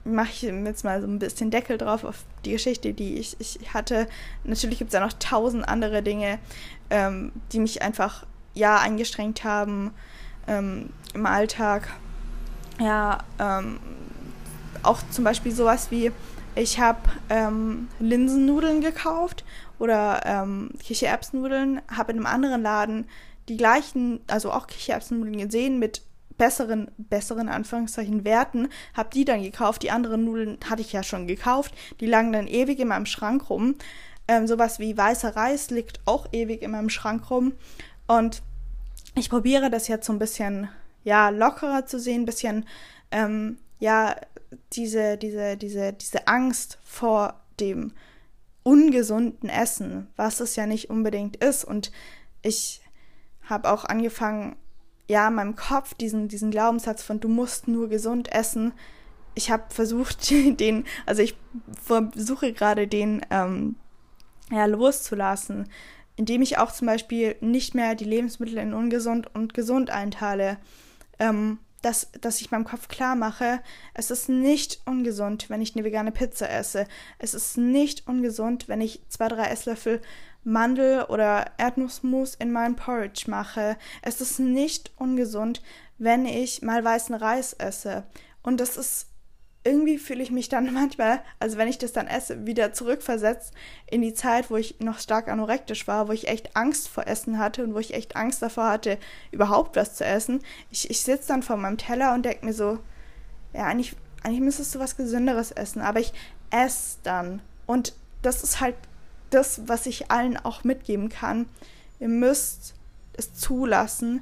mache 0.04 0.30
ich 0.30 0.42
jetzt 0.44 0.84
mal 0.84 1.02
so 1.02 1.08
ein 1.08 1.20
bisschen 1.20 1.52
Deckel 1.52 1.78
drauf 1.78 2.04
auf 2.04 2.24
die 2.46 2.52
Geschichte, 2.52 2.94
die 2.94 3.18
ich, 3.18 3.36
ich 3.40 3.74
hatte. 3.74 4.08
Natürlich 4.44 4.80
gibt 4.80 4.90
es 4.90 4.94
ja 4.94 5.06
noch 5.06 5.14
tausend 5.14 5.68
andere 5.68 6.04
Dinge, 6.04 6.40
ähm, 6.90 7.32
die 7.52 7.60
mich 7.60 7.82
einfach 7.82 8.26
ja 8.54 8.80
eingestrengt 8.80 9.44
haben 9.44 9.92
ähm, 10.50 10.90
im 11.14 11.26
Alltag 11.26 11.90
ja, 12.80 13.20
ähm, 13.40 13.80
auch 14.84 15.02
zum 15.12 15.24
Beispiel 15.24 15.52
sowas 15.52 15.92
wie, 15.92 16.12
ich 16.56 16.80
habe 16.80 17.10
ähm, 17.30 17.90
Linsennudeln 18.00 18.82
gekauft 18.82 19.44
oder 19.78 20.22
ähm, 20.26 20.72
Kichererbsennudeln, 20.80 21.82
habe 21.94 22.12
in 22.12 22.18
einem 22.18 22.26
anderen 22.26 22.62
Laden 22.62 23.06
die 23.50 23.58
gleichen, 23.58 24.20
also 24.28 24.52
auch 24.52 24.68
Kichererbsennudeln 24.68 25.38
gesehen 25.38 25.80
mit 25.80 26.04
besseren, 26.38 26.90
besseren 26.98 27.50
Anführungszeichen 27.50 28.24
Werten, 28.24 28.70
habe 28.94 29.10
die 29.14 29.26
dann 29.26 29.44
gekauft. 29.44 29.84
Die 29.84 29.92
anderen 29.92 30.24
Nudeln 30.24 30.58
hatte 30.70 30.82
ich 30.82 30.94
ja 30.94 31.04
schon 31.04 31.28
gekauft. 31.28 31.74
Die 32.00 32.06
lagen 32.06 32.32
dann 32.32 32.48
ewig 32.48 32.80
in 32.80 32.88
meinem 32.88 33.06
Schrank 33.06 33.50
rum. 33.50 33.76
Ähm, 34.28 34.48
sowas 34.48 34.80
wie 34.80 34.98
weißer 34.98 35.36
Reis 35.36 35.70
liegt 35.70 36.00
auch 36.06 36.28
ewig 36.32 36.62
in 36.62 36.72
meinem 36.72 36.90
Schrank 36.90 37.30
rum. 37.30 37.54
Und 38.08 38.42
ich 39.16 39.30
probiere 39.30 39.70
das 39.70 39.88
jetzt 39.88 40.06
so 40.06 40.14
ein 40.14 40.20
bisschen, 40.20 40.70
ja, 41.04 41.30
lockerer 41.30 41.86
zu 41.86 42.00
sehen, 42.00 42.22
ein 42.22 42.26
bisschen, 42.26 42.66
ähm, 43.12 43.58
ja, 43.80 44.16
diese, 44.74 45.18
diese, 45.18 45.58
diese, 45.58 45.94
diese 45.94 46.28
Angst 46.28 46.80
vor 46.84 47.42
dem 47.60 47.94
ungesunden 48.64 49.50
Essen, 49.50 50.08
was 50.16 50.40
es 50.40 50.56
ja 50.56 50.66
nicht 50.66 50.90
unbedingt 50.90 51.38
ist. 51.38 51.64
Und 51.64 51.92
ich 52.42 52.82
habe 53.44 53.72
auch 53.72 53.86
angefangen, 53.86 54.56
ja, 55.08 55.28
in 55.28 55.36
meinem 55.36 55.56
Kopf 55.56 55.96
diesen, 55.96 56.28
diesen 56.28 56.52
Glaubenssatz 56.52 57.02
von 57.02 57.20
du 57.20 57.28
musst 57.28 57.68
nur 57.68 57.90
gesund 57.90 58.32
essen. 58.32 58.74
Ich 59.34 59.50
habe 59.50 59.64
versucht, 59.70 60.30
den, 60.60 60.86
also 61.06 61.22
ich 61.22 61.36
versuche 61.84 62.54
gerade 62.54 62.88
den 62.88 63.26
ähm, 63.32 63.76
ja, 64.52 64.66
loszulassen, 64.66 65.70
indem 66.20 66.42
ich 66.42 66.58
auch 66.58 66.74
zum 66.74 66.86
Beispiel 66.86 67.38
nicht 67.40 67.76
mehr 67.76 67.96
die 67.96 68.04
Lebensmittel 68.04 68.58
in 68.58 68.74
ungesund 68.74 69.34
und 69.34 69.54
gesund 69.54 69.90
einteile. 69.90 70.58
Ähm, 71.18 71.60
dass, 71.82 72.10
dass 72.20 72.42
ich 72.42 72.52
meinem 72.52 72.66
Kopf 72.66 72.90
klar 72.90 73.16
mache, 73.16 73.62
es 73.94 74.12
ist 74.12 74.28
nicht 74.28 74.82
ungesund, 74.86 75.50
wenn 75.50 75.62
ich 75.62 75.76
eine 75.76 75.86
vegane 75.86 76.12
Pizza 76.12 76.50
esse. 76.50 76.88
Es 77.20 77.34
ist 77.34 77.58
nicht 77.58 78.06
ungesund, 78.06 78.68
wenn 78.68 78.82
ich 78.82 79.02
zwei, 79.08 79.30
drei 79.30 79.46
Esslöffel 79.46 80.02
Mandel- 80.44 81.06
oder 81.06 81.52
Erdnussmus 81.58 82.36
in 82.36 82.52
meinen 82.52 82.76
Porridge 82.76 83.32
mache. 83.32 83.78
Es 84.02 84.20
ist 84.20 84.42
nicht 84.42 84.92
ungesund, 84.98 85.62
wenn 86.00 86.26
ich 86.26 86.62
mal 86.62 86.84
weißen 86.84 87.16
Reis 87.16 87.54
esse. 87.54 88.04
Und 88.44 88.60
das 88.60 88.76
ist 88.76 89.08
irgendwie 89.64 89.98
fühle 89.98 90.24
ich 90.24 90.32
mich 90.32 90.50
dann 90.50 90.74
manchmal, 90.74 91.22
also 91.40 91.58
wenn 91.58 91.68
ich 91.68 91.78
das 91.78 91.94
dann 91.94 92.08
esse, 92.08 92.46
wieder 92.46 92.74
zurückversetzt 92.74 93.54
in 93.90 94.02
die 94.02 94.14
Zeit, 94.14 94.50
wo 94.50 94.58
ich 94.58 94.80
noch 94.80 95.00
stark 95.00 95.28
anorektisch 95.28 95.88
war, 95.88 96.08
wo 96.08 96.12
ich 96.12 96.28
echt 96.28 96.56
Angst 96.56 96.88
vor 96.88 97.08
Essen 97.08 97.38
hatte 97.40 97.64
und 97.64 97.74
wo 97.74 97.80
ich 97.80 97.94
echt 97.94 98.16
Angst 98.16 98.42
davor 98.42 98.70
hatte, 98.70 98.98
überhaupt 99.32 99.76
was 99.76 99.96
zu 99.96 100.06
essen. 100.06 100.42
Ich, 100.72 100.90
ich 100.90 101.02
sitze 101.02 101.30
dann 101.30 101.44
vor 101.44 101.58
meinem 101.58 101.78
Teller 101.78 102.14
und 102.14 102.24
denke 102.24 102.46
mir 102.46 102.54
so, 102.54 102.80
ja, 103.54 103.66
eigentlich, 103.66 103.96
eigentlich 104.24 104.42
müsstest 104.42 104.76
du 104.76 104.80
was 104.80 104.98
Gesünderes 104.98 105.52
essen, 105.52 105.82
aber 105.82 106.00
ich 106.00 106.14
esse 106.52 106.98
dann. 107.04 107.42
Und 107.66 107.94
das 108.22 108.44
ist 108.44 108.60
halt 108.60 108.76
das, 109.30 109.68
was 109.68 109.86
ich 109.86 110.12
allen 110.12 110.38
auch 110.38 110.64
mitgeben 110.64 111.10
kann. 111.10 111.48
Ihr 112.00 112.10
müsst 112.10 112.76
es 113.14 113.34
zulassen. 113.34 114.22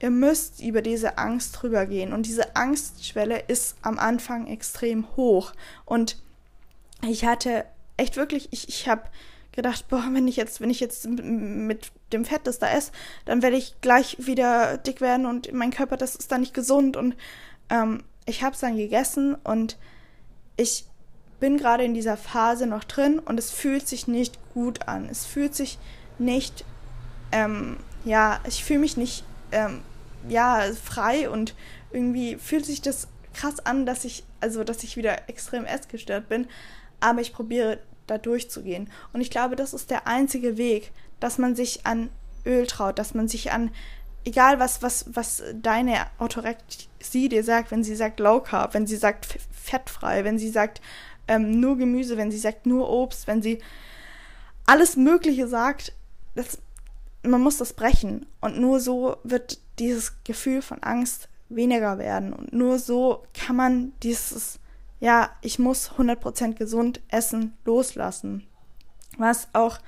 Ihr 0.00 0.10
müsst 0.10 0.60
über 0.60 0.82
diese 0.82 1.18
Angst 1.18 1.60
drüber 1.60 1.86
gehen. 1.86 2.12
Und 2.12 2.26
diese 2.26 2.56
Angstschwelle 2.56 3.40
ist 3.48 3.76
am 3.82 3.98
Anfang 3.98 4.46
extrem 4.46 5.06
hoch. 5.16 5.52
Und 5.84 6.16
ich 7.02 7.24
hatte 7.24 7.64
echt 7.96 8.16
wirklich, 8.16 8.48
ich, 8.52 8.68
ich 8.68 8.88
habe 8.88 9.02
gedacht, 9.52 9.88
boah, 9.88 10.04
wenn 10.12 10.28
ich 10.28 10.36
jetzt, 10.36 10.60
wenn 10.60 10.70
ich 10.70 10.78
jetzt 10.78 11.06
mit 11.08 11.90
dem 12.12 12.24
Fett, 12.24 12.42
das 12.44 12.60
da 12.60 12.70
esse, 12.70 12.92
dann 13.24 13.42
werde 13.42 13.56
ich 13.56 13.74
gleich 13.80 14.16
wieder 14.20 14.78
dick 14.78 15.00
werden 15.00 15.26
und 15.26 15.52
mein 15.52 15.72
Körper, 15.72 15.96
das 15.96 16.14
ist 16.14 16.30
dann 16.30 16.42
nicht 16.42 16.54
gesund. 16.54 16.96
Und 16.96 17.16
ähm, 17.68 18.04
ich 18.24 18.44
habe 18.44 18.54
es 18.54 18.60
dann 18.60 18.76
gegessen 18.76 19.34
und 19.34 19.76
ich 20.56 20.84
bin 21.40 21.56
gerade 21.56 21.84
in 21.84 21.94
dieser 21.94 22.16
Phase 22.16 22.66
noch 22.66 22.84
drin 22.84 23.18
und 23.18 23.38
es 23.38 23.50
fühlt 23.50 23.88
sich 23.88 24.06
nicht 24.06 24.38
gut 24.54 24.86
an. 24.86 25.08
Es 25.08 25.24
fühlt 25.24 25.54
sich 25.54 25.78
nicht, 26.18 26.64
ähm, 27.32 27.78
ja, 28.04 28.40
ich 28.46 28.64
fühle 28.64 28.80
mich 28.80 28.96
nicht, 28.96 29.24
ähm, 29.52 29.82
ja, 30.28 30.62
frei 30.82 31.30
und 31.30 31.54
irgendwie 31.92 32.36
fühlt 32.36 32.66
sich 32.66 32.82
das 32.82 33.08
krass 33.34 33.60
an, 33.60 33.86
dass 33.86 34.04
ich, 34.04 34.24
also, 34.40 34.64
dass 34.64 34.82
ich 34.82 34.96
wieder 34.96 35.28
extrem 35.28 35.64
essgestört 35.64 36.28
bin. 36.28 36.46
Aber 37.00 37.20
ich 37.20 37.32
probiere 37.32 37.78
da 38.06 38.18
durchzugehen. 38.18 38.90
Und 39.12 39.20
ich 39.20 39.30
glaube, 39.30 39.56
das 39.56 39.74
ist 39.74 39.90
der 39.90 40.06
einzige 40.06 40.56
Weg, 40.56 40.92
dass 41.20 41.38
man 41.38 41.54
sich 41.54 41.86
an 41.86 42.10
Öl 42.44 42.66
traut, 42.66 42.98
dass 42.98 43.14
man 43.14 43.28
sich 43.28 43.52
an 43.52 43.70
egal 44.24 44.58
was, 44.58 44.82
was, 44.82 45.06
was 45.14 45.42
deine 45.54 46.06
Orthorexie 46.18 47.28
dir 47.28 47.44
sagt, 47.44 47.70
wenn 47.70 47.84
sie 47.84 47.96
sagt 47.96 48.20
Low 48.20 48.40
Carb, 48.40 48.74
wenn 48.74 48.86
sie 48.86 48.96
sagt 48.96 49.38
fettfrei, 49.52 50.24
wenn 50.24 50.38
sie 50.38 50.50
sagt 50.50 50.80
ähm, 51.28 51.60
nur 51.60 51.76
Gemüse, 51.76 52.16
wenn 52.16 52.30
sie 52.30 52.38
sagt 52.38 52.66
nur 52.66 52.88
Obst, 52.88 53.26
wenn 53.26 53.42
sie 53.42 53.60
alles 54.66 54.96
Mögliche 54.96 55.48
sagt, 55.48 55.92
das, 56.34 56.58
man 57.28 57.42
muss 57.42 57.58
das 57.58 57.72
brechen. 57.72 58.26
Und 58.40 58.58
nur 58.58 58.80
so 58.80 59.16
wird 59.24 59.58
dieses 59.78 60.22
Gefühl 60.24 60.62
von 60.62 60.82
Angst 60.82 61.28
weniger 61.48 61.98
werden. 61.98 62.32
Und 62.32 62.52
nur 62.52 62.78
so 62.78 63.24
kann 63.34 63.56
man 63.56 63.92
dieses, 64.02 64.60
ja, 65.00 65.30
ich 65.42 65.58
muss 65.58 65.92
100% 65.92 66.54
gesund 66.54 67.00
essen, 67.08 67.56
loslassen. 67.64 68.46
Was 69.16 69.48
auch 69.52 69.78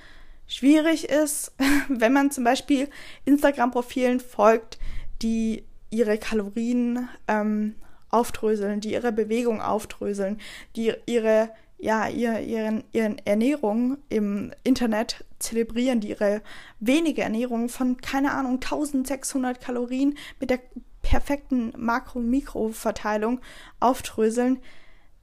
schwierig 0.46 1.08
ist, 1.08 1.52
wenn 1.88 2.12
man 2.12 2.30
zum 2.30 2.44
Beispiel 2.44 2.88
Instagram-Profilen 3.24 4.20
folgt, 4.20 4.78
die 5.22 5.64
ihre 5.90 6.18
Kalorien 6.18 7.08
ähm, 7.28 7.74
aufdröseln, 8.10 8.80
die 8.80 8.92
ihre 8.92 9.12
Bewegung 9.12 9.60
aufdröseln, 9.60 10.40
die 10.76 10.92
ihre 11.06 11.50
ja, 11.80 12.08
ihr, 12.08 12.40
ihren, 12.40 12.84
ihren 12.92 13.18
Ernährung 13.26 13.98
im 14.08 14.52
Internet 14.64 15.24
zelebrieren, 15.38 16.00
die 16.00 16.10
ihre 16.10 16.42
wenige 16.78 17.22
Ernährung 17.22 17.68
von, 17.68 17.96
keine 17.98 18.32
Ahnung, 18.32 18.54
1600 18.54 19.60
Kalorien 19.60 20.16
mit 20.38 20.50
der 20.50 20.60
perfekten 21.02 21.72
Makro-Mikro-Verteilung 21.76 23.40
aufdröseln, 23.80 24.60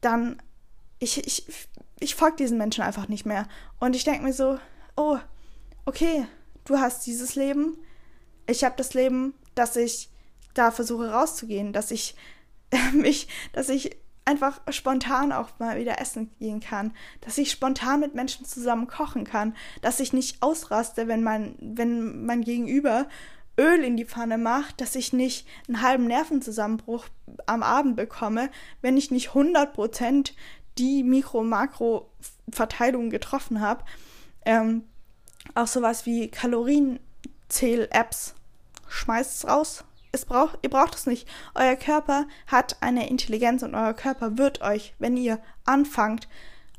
dann 0.02 0.42
ich, 1.00 1.26
ich, 1.26 1.46
ich 2.00 2.16
folge 2.16 2.38
diesen 2.38 2.58
Menschen 2.58 2.84
einfach 2.84 3.08
nicht 3.08 3.26
mehr. 3.26 3.48
Und 3.80 3.96
ich 3.96 4.04
denke 4.04 4.24
mir 4.24 4.34
so, 4.34 4.58
oh, 4.96 5.18
okay, 5.86 6.26
du 6.66 6.80
hast 6.80 7.06
dieses 7.06 7.36
Leben, 7.36 7.78
ich 8.48 8.64
habe 8.64 8.76
das 8.78 8.94
Leben, 8.94 9.34
dass 9.54 9.76
ich 9.76 10.10
da 10.56 10.72
versuche 10.72 11.12
rauszugehen, 11.12 11.72
dass 11.72 11.92
ich 11.92 12.16
mich, 12.94 13.28
dass 13.54 13.70
ich 13.70 13.96
einfach 14.28 14.60
spontan 14.70 15.32
auch 15.32 15.52
mal 15.58 15.80
wieder 15.80 16.00
essen 16.02 16.30
gehen 16.40 16.60
kann, 16.60 16.92
dass 17.22 17.38
ich 17.38 17.50
spontan 17.50 18.02
mit 18.02 18.14
Menschen 18.14 18.46
zusammen 18.46 18.88
kochen 18.88 19.24
kann, 19.24 19.56
dass 19.82 20.02
ich 20.02 20.12
nicht 20.12 20.44
ausraste, 20.44 21.08
wenn 21.08 21.24
mein, 21.24 21.56
wenn 21.60 22.26
mein 22.26 22.42
Gegenüber 22.42 23.08
Öl 23.58 23.82
in 23.84 23.98
die 23.98 24.06
Pfanne 24.06 24.38
macht, 24.38 24.80
dass 24.82 24.96
ich 24.96 25.14
nicht 25.14 25.48
einen 25.68 25.82
halben 25.82 26.06
Nervenzusammenbruch 26.08 27.06
am 27.46 27.64
Abend 27.64 27.96
bekomme, 27.96 28.50
wenn 28.82 28.98
ich 28.98 29.12
nicht 29.12 29.30
100% 29.30 30.34
die 30.78 31.04
Mikro-Makro-Verteilung 31.04 33.10
getroffen 33.10 33.62
habe. 33.62 33.86
Ähm, 34.46 34.84
auch 35.56 35.68
sowas 35.68 36.06
wie 36.06 36.30
Kalorienzähl-Apps. 36.30 38.36
Schmeißt 38.90 39.38
es 39.38 39.48
raus, 39.50 39.86
es 40.12 40.26
braucht, 40.26 40.60
ihr 40.62 40.70
braucht 40.70 40.96
es 40.96 41.06
nicht. 41.06 41.28
Euer 41.56 41.76
Körper 41.76 42.28
hat 42.48 42.78
eine 42.82 43.10
Intelligenz 43.10 43.64
und 43.64 43.76
euer 43.76 43.94
Körper 43.94 44.38
wird 44.38 44.62
euch, 44.62 44.94
wenn 45.00 45.18
ihr 45.18 45.40
anfangt, 45.66 46.28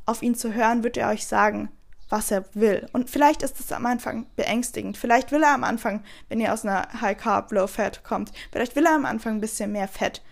auf 0.07 0.23
ihn 0.23 0.35
zu 0.35 0.55
hören, 0.55 0.83
wird 0.83 0.97
er 0.97 1.11
euch 1.11 1.27
sagen, 1.27 1.71
was 2.09 2.31
er 2.31 2.45
will. 2.55 2.89
Und 2.93 3.11
vielleicht 3.11 3.43
ist 3.43 3.61
es 3.61 3.73
am 3.73 3.87
Anfang 3.87 4.27
beängstigend. 4.37 4.97
Vielleicht 4.97 5.31
will 5.33 5.43
er 5.43 5.53
am 5.53 5.65
Anfang, 5.65 6.03
wenn 6.29 6.41
ihr 6.41 6.53
aus 6.53 6.65
einer 6.65 6.89
High 7.01 7.19
Carb, 7.19 7.53
Low 7.53 7.67
Fat 7.67 8.03
kommt, 8.05 8.33
vielleicht 8.51 8.77
will 8.77 8.87
er 8.87 8.95
am 8.95 9.05
Anfang 9.05 9.35
ein 9.35 9.41
bisschen 9.41 9.73
mehr 9.73 9.89
Fett. 9.89 10.23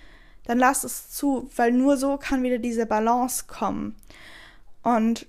Dann 0.45 0.59
lasst 0.59 0.85
es 0.85 1.11
zu, 1.11 1.51
weil 1.57 1.73
nur 1.73 1.97
so 1.97 2.17
kann 2.17 2.43
wieder 2.43 2.59
diese 2.59 2.87
Balance 2.87 3.45
kommen. 3.47 3.97
Und 4.83 5.27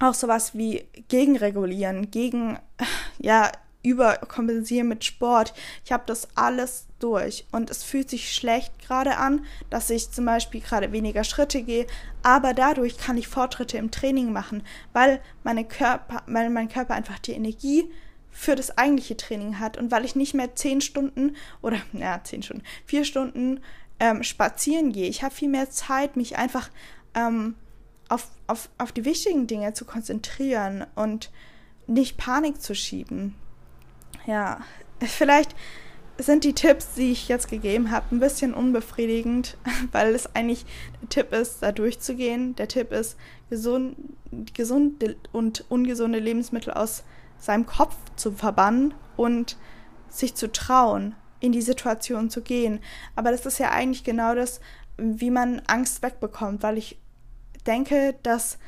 auch 0.00 0.14
sowas 0.14 0.54
wie 0.54 0.88
gegenregulieren, 1.08 2.10
gegen, 2.10 2.58
ja, 3.18 3.52
überkompensieren 3.82 4.88
mit 4.88 5.04
Sport. 5.04 5.54
Ich 5.84 5.92
habe 5.92 6.04
das 6.06 6.28
alles 6.36 6.86
durch 6.98 7.46
und 7.52 7.70
es 7.70 7.82
fühlt 7.82 8.08
sich 8.08 8.32
schlecht 8.32 8.78
gerade 8.80 9.16
an, 9.16 9.44
dass 9.70 9.90
ich 9.90 10.10
zum 10.10 10.24
Beispiel 10.24 10.60
gerade 10.60 10.92
weniger 10.92 11.24
Schritte 11.24 11.62
gehe, 11.62 11.86
aber 12.22 12.54
dadurch 12.54 12.96
kann 12.96 13.16
ich 13.16 13.28
Fortschritte 13.28 13.78
im 13.78 13.90
Training 13.90 14.32
machen, 14.32 14.62
weil, 14.92 15.20
meine 15.42 15.64
Körper, 15.64 16.22
weil 16.26 16.50
mein 16.50 16.68
Körper 16.68 16.94
einfach 16.94 17.18
die 17.18 17.32
Energie 17.32 17.90
für 18.30 18.54
das 18.54 18.78
eigentliche 18.78 19.16
Training 19.16 19.58
hat 19.58 19.76
und 19.76 19.90
weil 19.90 20.04
ich 20.04 20.16
nicht 20.16 20.34
mehr 20.34 20.54
zehn 20.54 20.80
Stunden 20.80 21.36
oder 21.60 21.78
ja 21.92 22.20
zehn 22.24 22.42
Stunden, 22.42 22.64
vier 22.86 23.04
Stunden 23.04 23.60
ähm, 24.00 24.22
spazieren 24.22 24.92
gehe. 24.92 25.08
Ich 25.08 25.22
habe 25.22 25.34
viel 25.34 25.48
mehr 25.48 25.70
Zeit, 25.70 26.16
mich 26.16 26.38
einfach 26.38 26.70
ähm, 27.14 27.56
auf, 28.08 28.28
auf, 28.46 28.70
auf 28.78 28.92
die 28.92 29.04
wichtigen 29.04 29.46
Dinge 29.46 29.74
zu 29.74 29.84
konzentrieren 29.84 30.86
und 30.94 31.30
nicht 31.86 32.16
Panik 32.16 32.62
zu 32.62 32.74
schieben 32.74 33.34
ja, 34.26 34.60
vielleicht 35.00 35.54
sind 36.18 36.44
die 36.44 36.52
Tipps, 36.52 36.94
die 36.94 37.12
ich 37.12 37.28
jetzt 37.28 37.48
gegeben 37.48 37.90
habe, 37.90 38.14
ein 38.14 38.20
bisschen 38.20 38.54
unbefriedigend, 38.54 39.56
weil 39.92 40.14
es 40.14 40.34
eigentlich 40.34 40.64
der 41.00 41.08
Tipp 41.08 41.32
ist, 41.32 41.62
da 41.62 41.72
durchzugehen. 41.72 42.54
Der 42.56 42.68
Tipp 42.68 42.92
ist, 42.92 43.16
gesund, 43.50 43.96
gesunde 44.54 45.16
und 45.32 45.64
ungesunde 45.70 46.18
Lebensmittel 46.18 46.72
aus 46.72 47.04
seinem 47.38 47.66
Kopf 47.66 47.96
zu 48.16 48.32
verbannen 48.32 48.94
und 49.16 49.56
sich 50.08 50.34
zu 50.34 50.50
trauen, 50.50 51.14
in 51.40 51.52
die 51.52 51.62
Situation 51.62 52.30
zu 52.30 52.42
gehen. 52.42 52.80
Aber 53.16 53.30
das 53.30 53.44
ist 53.46 53.58
ja 53.58 53.70
eigentlich 53.70 54.04
genau 54.04 54.34
das, 54.34 54.60
wie 54.96 55.30
man 55.30 55.60
Angst 55.66 56.02
wegbekommt, 56.02 56.62
weil 56.62 56.78
ich 56.78 56.98
denke, 57.66 58.14
dass 58.22 58.58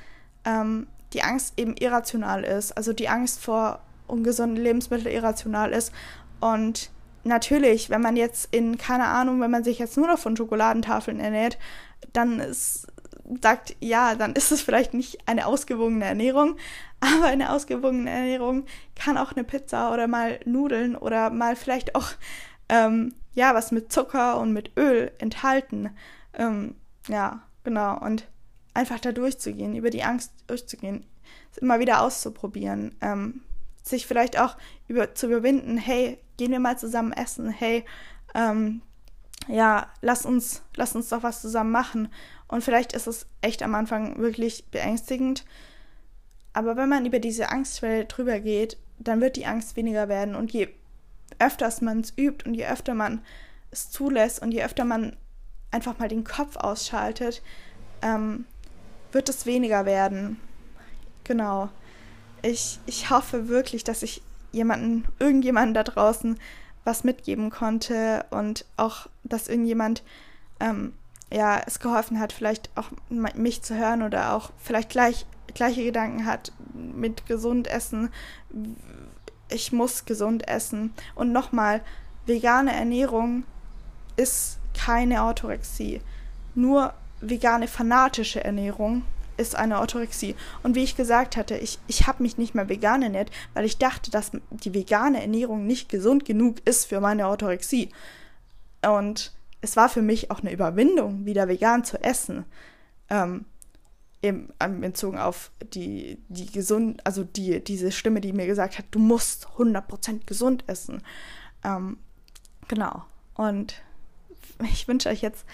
ähm, 0.44 0.88
die 1.12 1.22
Angst 1.22 1.54
eben 1.56 1.76
irrational 1.76 2.42
ist. 2.44 2.72
Also 2.76 2.92
die 2.92 3.08
Angst 3.08 3.40
vor 3.40 3.80
ungesunden 4.06 4.62
Lebensmitteln 4.62 5.14
irrational 5.14 5.72
ist. 5.72 5.92
Und 6.40 6.90
natürlich, 7.24 7.90
wenn 7.90 8.02
man 8.02 8.16
jetzt 8.16 8.54
in, 8.54 8.78
keine 8.78 9.06
Ahnung, 9.06 9.40
wenn 9.40 9.50
man 9.50 9.64
sich 9.64 9.78
jetzt 9.78 9.96
nur 9.96 10.06
noch 10.06 10.18
von 10.18 10.36
Schokoladentafeln 10.36 11.20
ernährt, 11.20 11.58
dann 12.12 12.40
ist, 12.40 12.86
sagt, 13.40 13.74
ja, 13.80 14.14
dann 14.14 14.34
ist 14.34 14.52
es 14.52 14.62
vielleicht 14.62 14.94
nicht 14.94 15.26
eine 15.26 15.46
ausgewogene 15.46 16.04
Ernährung, 16.04 16.56
aber 17.00 17.26
eine 17.26 17.52
ausgewogene 17.52 18.10
Ernährung 18.10 18.64
kann 18.94 19.18
auch 19.18 19.32
eine 19.32 19.44
Pizza 19.44 19.92
oder 19.92 20.06
mal 20.06 20.40
Nudeln 20.44 20.96
oder 20.96 21.30
mal 21.30 21.56
vielleicht 21.56 21.94
auch, 21.94 22.10
ähm, 22.68 23.14
ja, 23.34 23.54
was 23.54 23.72
mit 23.72 23.92
Zucker 23.92 24.38
und 24.38 24.52
mit 24.52 24.72
Öl 24.78 25.10
enthalten. 25.18 25.90
Ähm, 26.34 26.76
ja, 27.08 27.42
genau. 27.64 27.98
Und 28.00 28.28
einfach 28.74 29.00
da 29.00 29.12
durchzugehen, 29.12 29.76
über 29.76 29.90
die 29.90 30.02
Angst 30.02 30.32
durchzugehen, 30.46 31.04
es 31.50 31.58
immer 31.58 31.78
wieder 31.78 32.02
auszuprobieren, 32.02 32.96
ähm, 33.00 33.42
sich 33.84 34.06
vielleicht 34.06 34.38
auch 34.38 34.56
über, 34.88 35.14
zu 35.14 35.26
überwinden, 35.26 35.76
hey, 35.76 36.18
gehen 36.36 36.50
wir 36.50 36.60
mal 36.60 36.78
zusammen 36.78 37.12
essen, 37.12 37.50
hey, 37.50 37.84
ähm, 38.34 38.82
ja, 39.46 39.88
lass 40.00 40.24
uns, 40.24 40.62
lass 40.74 40.96
uns 40.96 41.10
doch 41.10 41.22
was 41.22 41.42
zusammen 41.42 41.70
machen. 41.70 42.08
Und 42.48 42.64
vielleicht 42.64 42.94
ist 42.94 43.06
es 43.06 43.26
echt 43.42 43.62
am 43.62 43.74
Anfang 43.74 44.18
wirklich 44.18 44.70
beängstigend. 44.70 45.44
Aber 46.52 46.76
wenn 46.76 46.88
man 46.88 47.04
über 47.04 47.18
diese 47.18 47.50
Angstschwelle 47.50 48.06
drüber 48.06 48.40
geht, 48.40 48.78
dann 48.98 49.20
wird 49.20 49.36
die 49.36 49.46
Angst 49.46 49.76
weniger 49.76 50.08
werden. 50.08 50.34
Und 50.34 50.52
je 50.52 50.68
öfters 51.38 51.80
man 51.80 52.00
es 52.00 52.12
übt 52.16 52.48
und 52.48 52.54
je 52.54 52.66
öfter 52.66 52.94
man 52.94 53.22
es 53.70 53.90
zulässt 53.90 54.40
und 54.40 54.52
je 54.52 54.64
öfter 54.64 54.84
man 54.84 55.16
einfach 55.70 55.98
mal 55.98 56.08
den 56.08 56.24
Kopf 56.24 56.56
ausschaltet, 56.56 57.42
ähm, 58.02 58.46
wird 59.12 59.28
es 59.28 59.46
weniger 59.46 59.84
werden. 59.84 60.40
Genau. 61.24 61.70
Ich, 62.44 62.78
ich 62.84 63.08
hoffe 63.08 63.48
wirklich, 63.48 63.84
dass 63.84 64.02
ich 64.02 64.22
jemanden, 64.52 65.06
irgendjemanden 65.18 65.74
da 65.74 65.82
draußen 65.82 66.38
was 66.84 67.02
mitgeben 67.02 67.48
konnte 67.48 68.26
und 68.30 68.66
auch, 68.76 69.08
dass 69.22 69.48
irgendjemand 69.48 70.02
ähm, 70.60 70.92
ja 71.32 71.60
es 71.66 71.80
geholfen 71.80 72.20
hat, 72.20 72.34
vielleicht 72.34 72.68
auch 72.74 72.90
mich 73.08 73.62
zu 73.62 73.74
hören 73.74 74.02
oder 74.02 74.34
auch 74.34 74.50
vielleicht 74.58 74.90
gleich 74.90 75.24
gleiche 75.54 75.84
Gedanken 75.84 76.26
hat 76.26 76.52
mit 76.74 77.26
gesund 77.26 77.66
essen. 77.68 78.10
Ich 79.48 79.72
muss 79.72 80.04
gesund 80.04 80.46
essen. 80.48 80.92
Und 81.14 81.32
nochmal, 81.32 81.80
vegane 82.26 82.74
Ernährung 82.74 83.44
ist 84.16 84.58
keine 84.74 85.22
Orthorexie. 85.24 86.00
Nur 86.54 86.92
vegane 87.20 87.68
fanatische 87.68 88.42
Ernährung 88.44 89.04
ist 89.36 89.56
eine 89.56 89.80
Orthorexie. 89.80 90.34
Und 90.62 90.74
wie 90.74 90.82
ich 90.84 90.96
gesagt 90.96 91.36
hatte, 91.36 91.56
ich, 91.56 91.78
ich 91.86 92.06
habe 92.06 92.22
mich 92.22 92.38
nicht 92.38 92.54
mehr 92.54 92.68
vegan 92.68 93.02
ernährt, 93.02 93.30
weil 93.54 93.64
ich 93.64 93.78
dachte, 93.78 94.10
dass 94.10 94.32
die 94.50 94.74
vegane 94.74 95.20
Ernährung 95.20 95.66
nicht 95.66 95.88
gesund 95.88 96.24
genug 96.24 96.56
ist 96.64 96.86
für 96.86 97.00
meine 97.00 97.28
Orthorexie. 97.28 97.90
Und 98.86 99.32
es 99.60 99.76
war 99.76 99.88
für 99.88 100.02
mich 100.02 100.30
auch 100.30 100.40
eine 100.40 100.52
Überwindung, 100.52 101.24
wieder 101.24 101.48
vegan 101.48 101.84
zu 101.84 102.02
essen. 102.02 102.44
Ähm, 103.08 103.46
eben 104.24 104.48
bezogen 104.80 105.18
auf 105.18 105.50
die, 105.74 106.18
die 106.28 106.46
gesund, 106.46 107.06
also 107.06 107.24
die, 107.24 107.62
diese 107.62 107.92
Stimme, 107.92 108.20
die 108.20 108.32
mir 108.32 108.46
gesagt 108.46 108.78
hat, 108.78 108.86
du 108.90 108.98
musst 108.98 109.46
100% 109.58 110.24
gesund 110.24 110.64
essen. 110.66 111.02
Ähm, 111.62 111.98
genau. 112.68 113.04
Und 113.34 113.82
ich 114.72 114.88
wünsche 114.88 115.08
euch 115.10 115.20
jetzt 115.20 115.44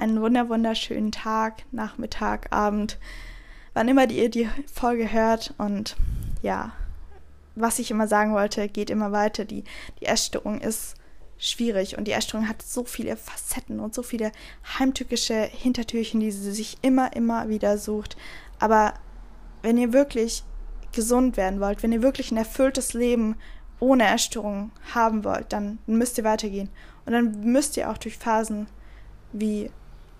einen 0.00 0.20
wunder 0.20 0.48
wunderschönen 0.48 1.12
Tag, 1.12 1.64
Nachmittag, 1.72 2.52
Abend 2.52 2.98
wann 3.74 3.88
immer 3.88 4.10
ihr 4.10 4.30
die 4.30 4.48
Folge 4.72 5.12
hört. 5.12 5.54
Und 5.58 5.96
ja, 6.42 6.72
was 7.54 7.78
ich 7.78 7.90
immer 7.90 8.08
sagen 8.08 8.32
wollte, 8.32 8.68
geht 8.68 8.90
immer 8.90 9.12
weiter. 9.12 9.44
Die, 9.44 9.64
die 10.00 10.06
Essstörung 10.06 10.60
ist 10.60 10.94
schwierig 11.38 11.96
und 11.96 12.04
die 12.06 12.12
Essstörung 12.12 12.48
hat 12.48 12.62
so 12.62 12.84
viele 12.84 13.16
Facetten 13.16 13.80
und 13.80 13.94
so 13.94 14.02
viele 14.02 14.32
heimtückische 14.78 15.42
Hintertürchen, 15.42 16.20
die 16.20 16.30
sie 16.30 16.52
sich 16.52 16.78
immer, 16.82 17.14
immer 17.16 17.48
wieder 17.48 17.78
sucht. 17.78 18.16
Aber 18.58 18.94
wenn 19.62 19.78
ihr 19.78 19.92
wirklich 19.92 20.44
gesund 20.92 21.36
werden 21.36 21.60
wollt, 21.60 21.82
wenn 21.82 21.92
ihr 21.92 22.02
wirklich 22.02 22.30
ein 22.30 22.36
erfülltes 22.36 22.92
Leben 22.94 23.36
ohne 23.78 24.08
Essstörung 24.08 24.72
haben 24.92 25.24
wollt, 25.24 25.52
dann 25.52 25.78
müsst 25.86 26.18
ihr 26.18 26.24
weitergehen. 26.24 26.68
Und 27.06 27.12
dann 27.12 27.40
müsst 27.40 27.76
ihr 27.76 27.90
auch 27.90 27.96
durch 27.96 28.18
Phasen 28.18 28.66
wie 29.32 29.70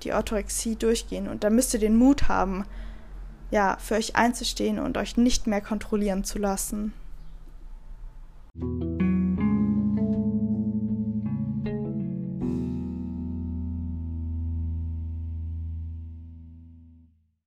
die 0.05 0.13
Orthorexie 0.13 0.77
durchgehen. 0.77 1.29
Und 1.29 1.45
dann 1.45 1.55
müsst 1.55 1.75
ihr 1.75 1.81
den 1.81 1.97
Mut 1.97 2.29
haben, 2.29 2.65
ja, 3.51 3.77
für 3.81 3.95
euch 3.95 4.17
einzustehen 4.17 4.79
und 4.79 4.97
euch 4.97 5.17
nicht 5.17 5.47
mehr 5.47 5.61
kontrollieren 5.61 6.25
zu 6.25 6.39
lassen. 6.39 6.93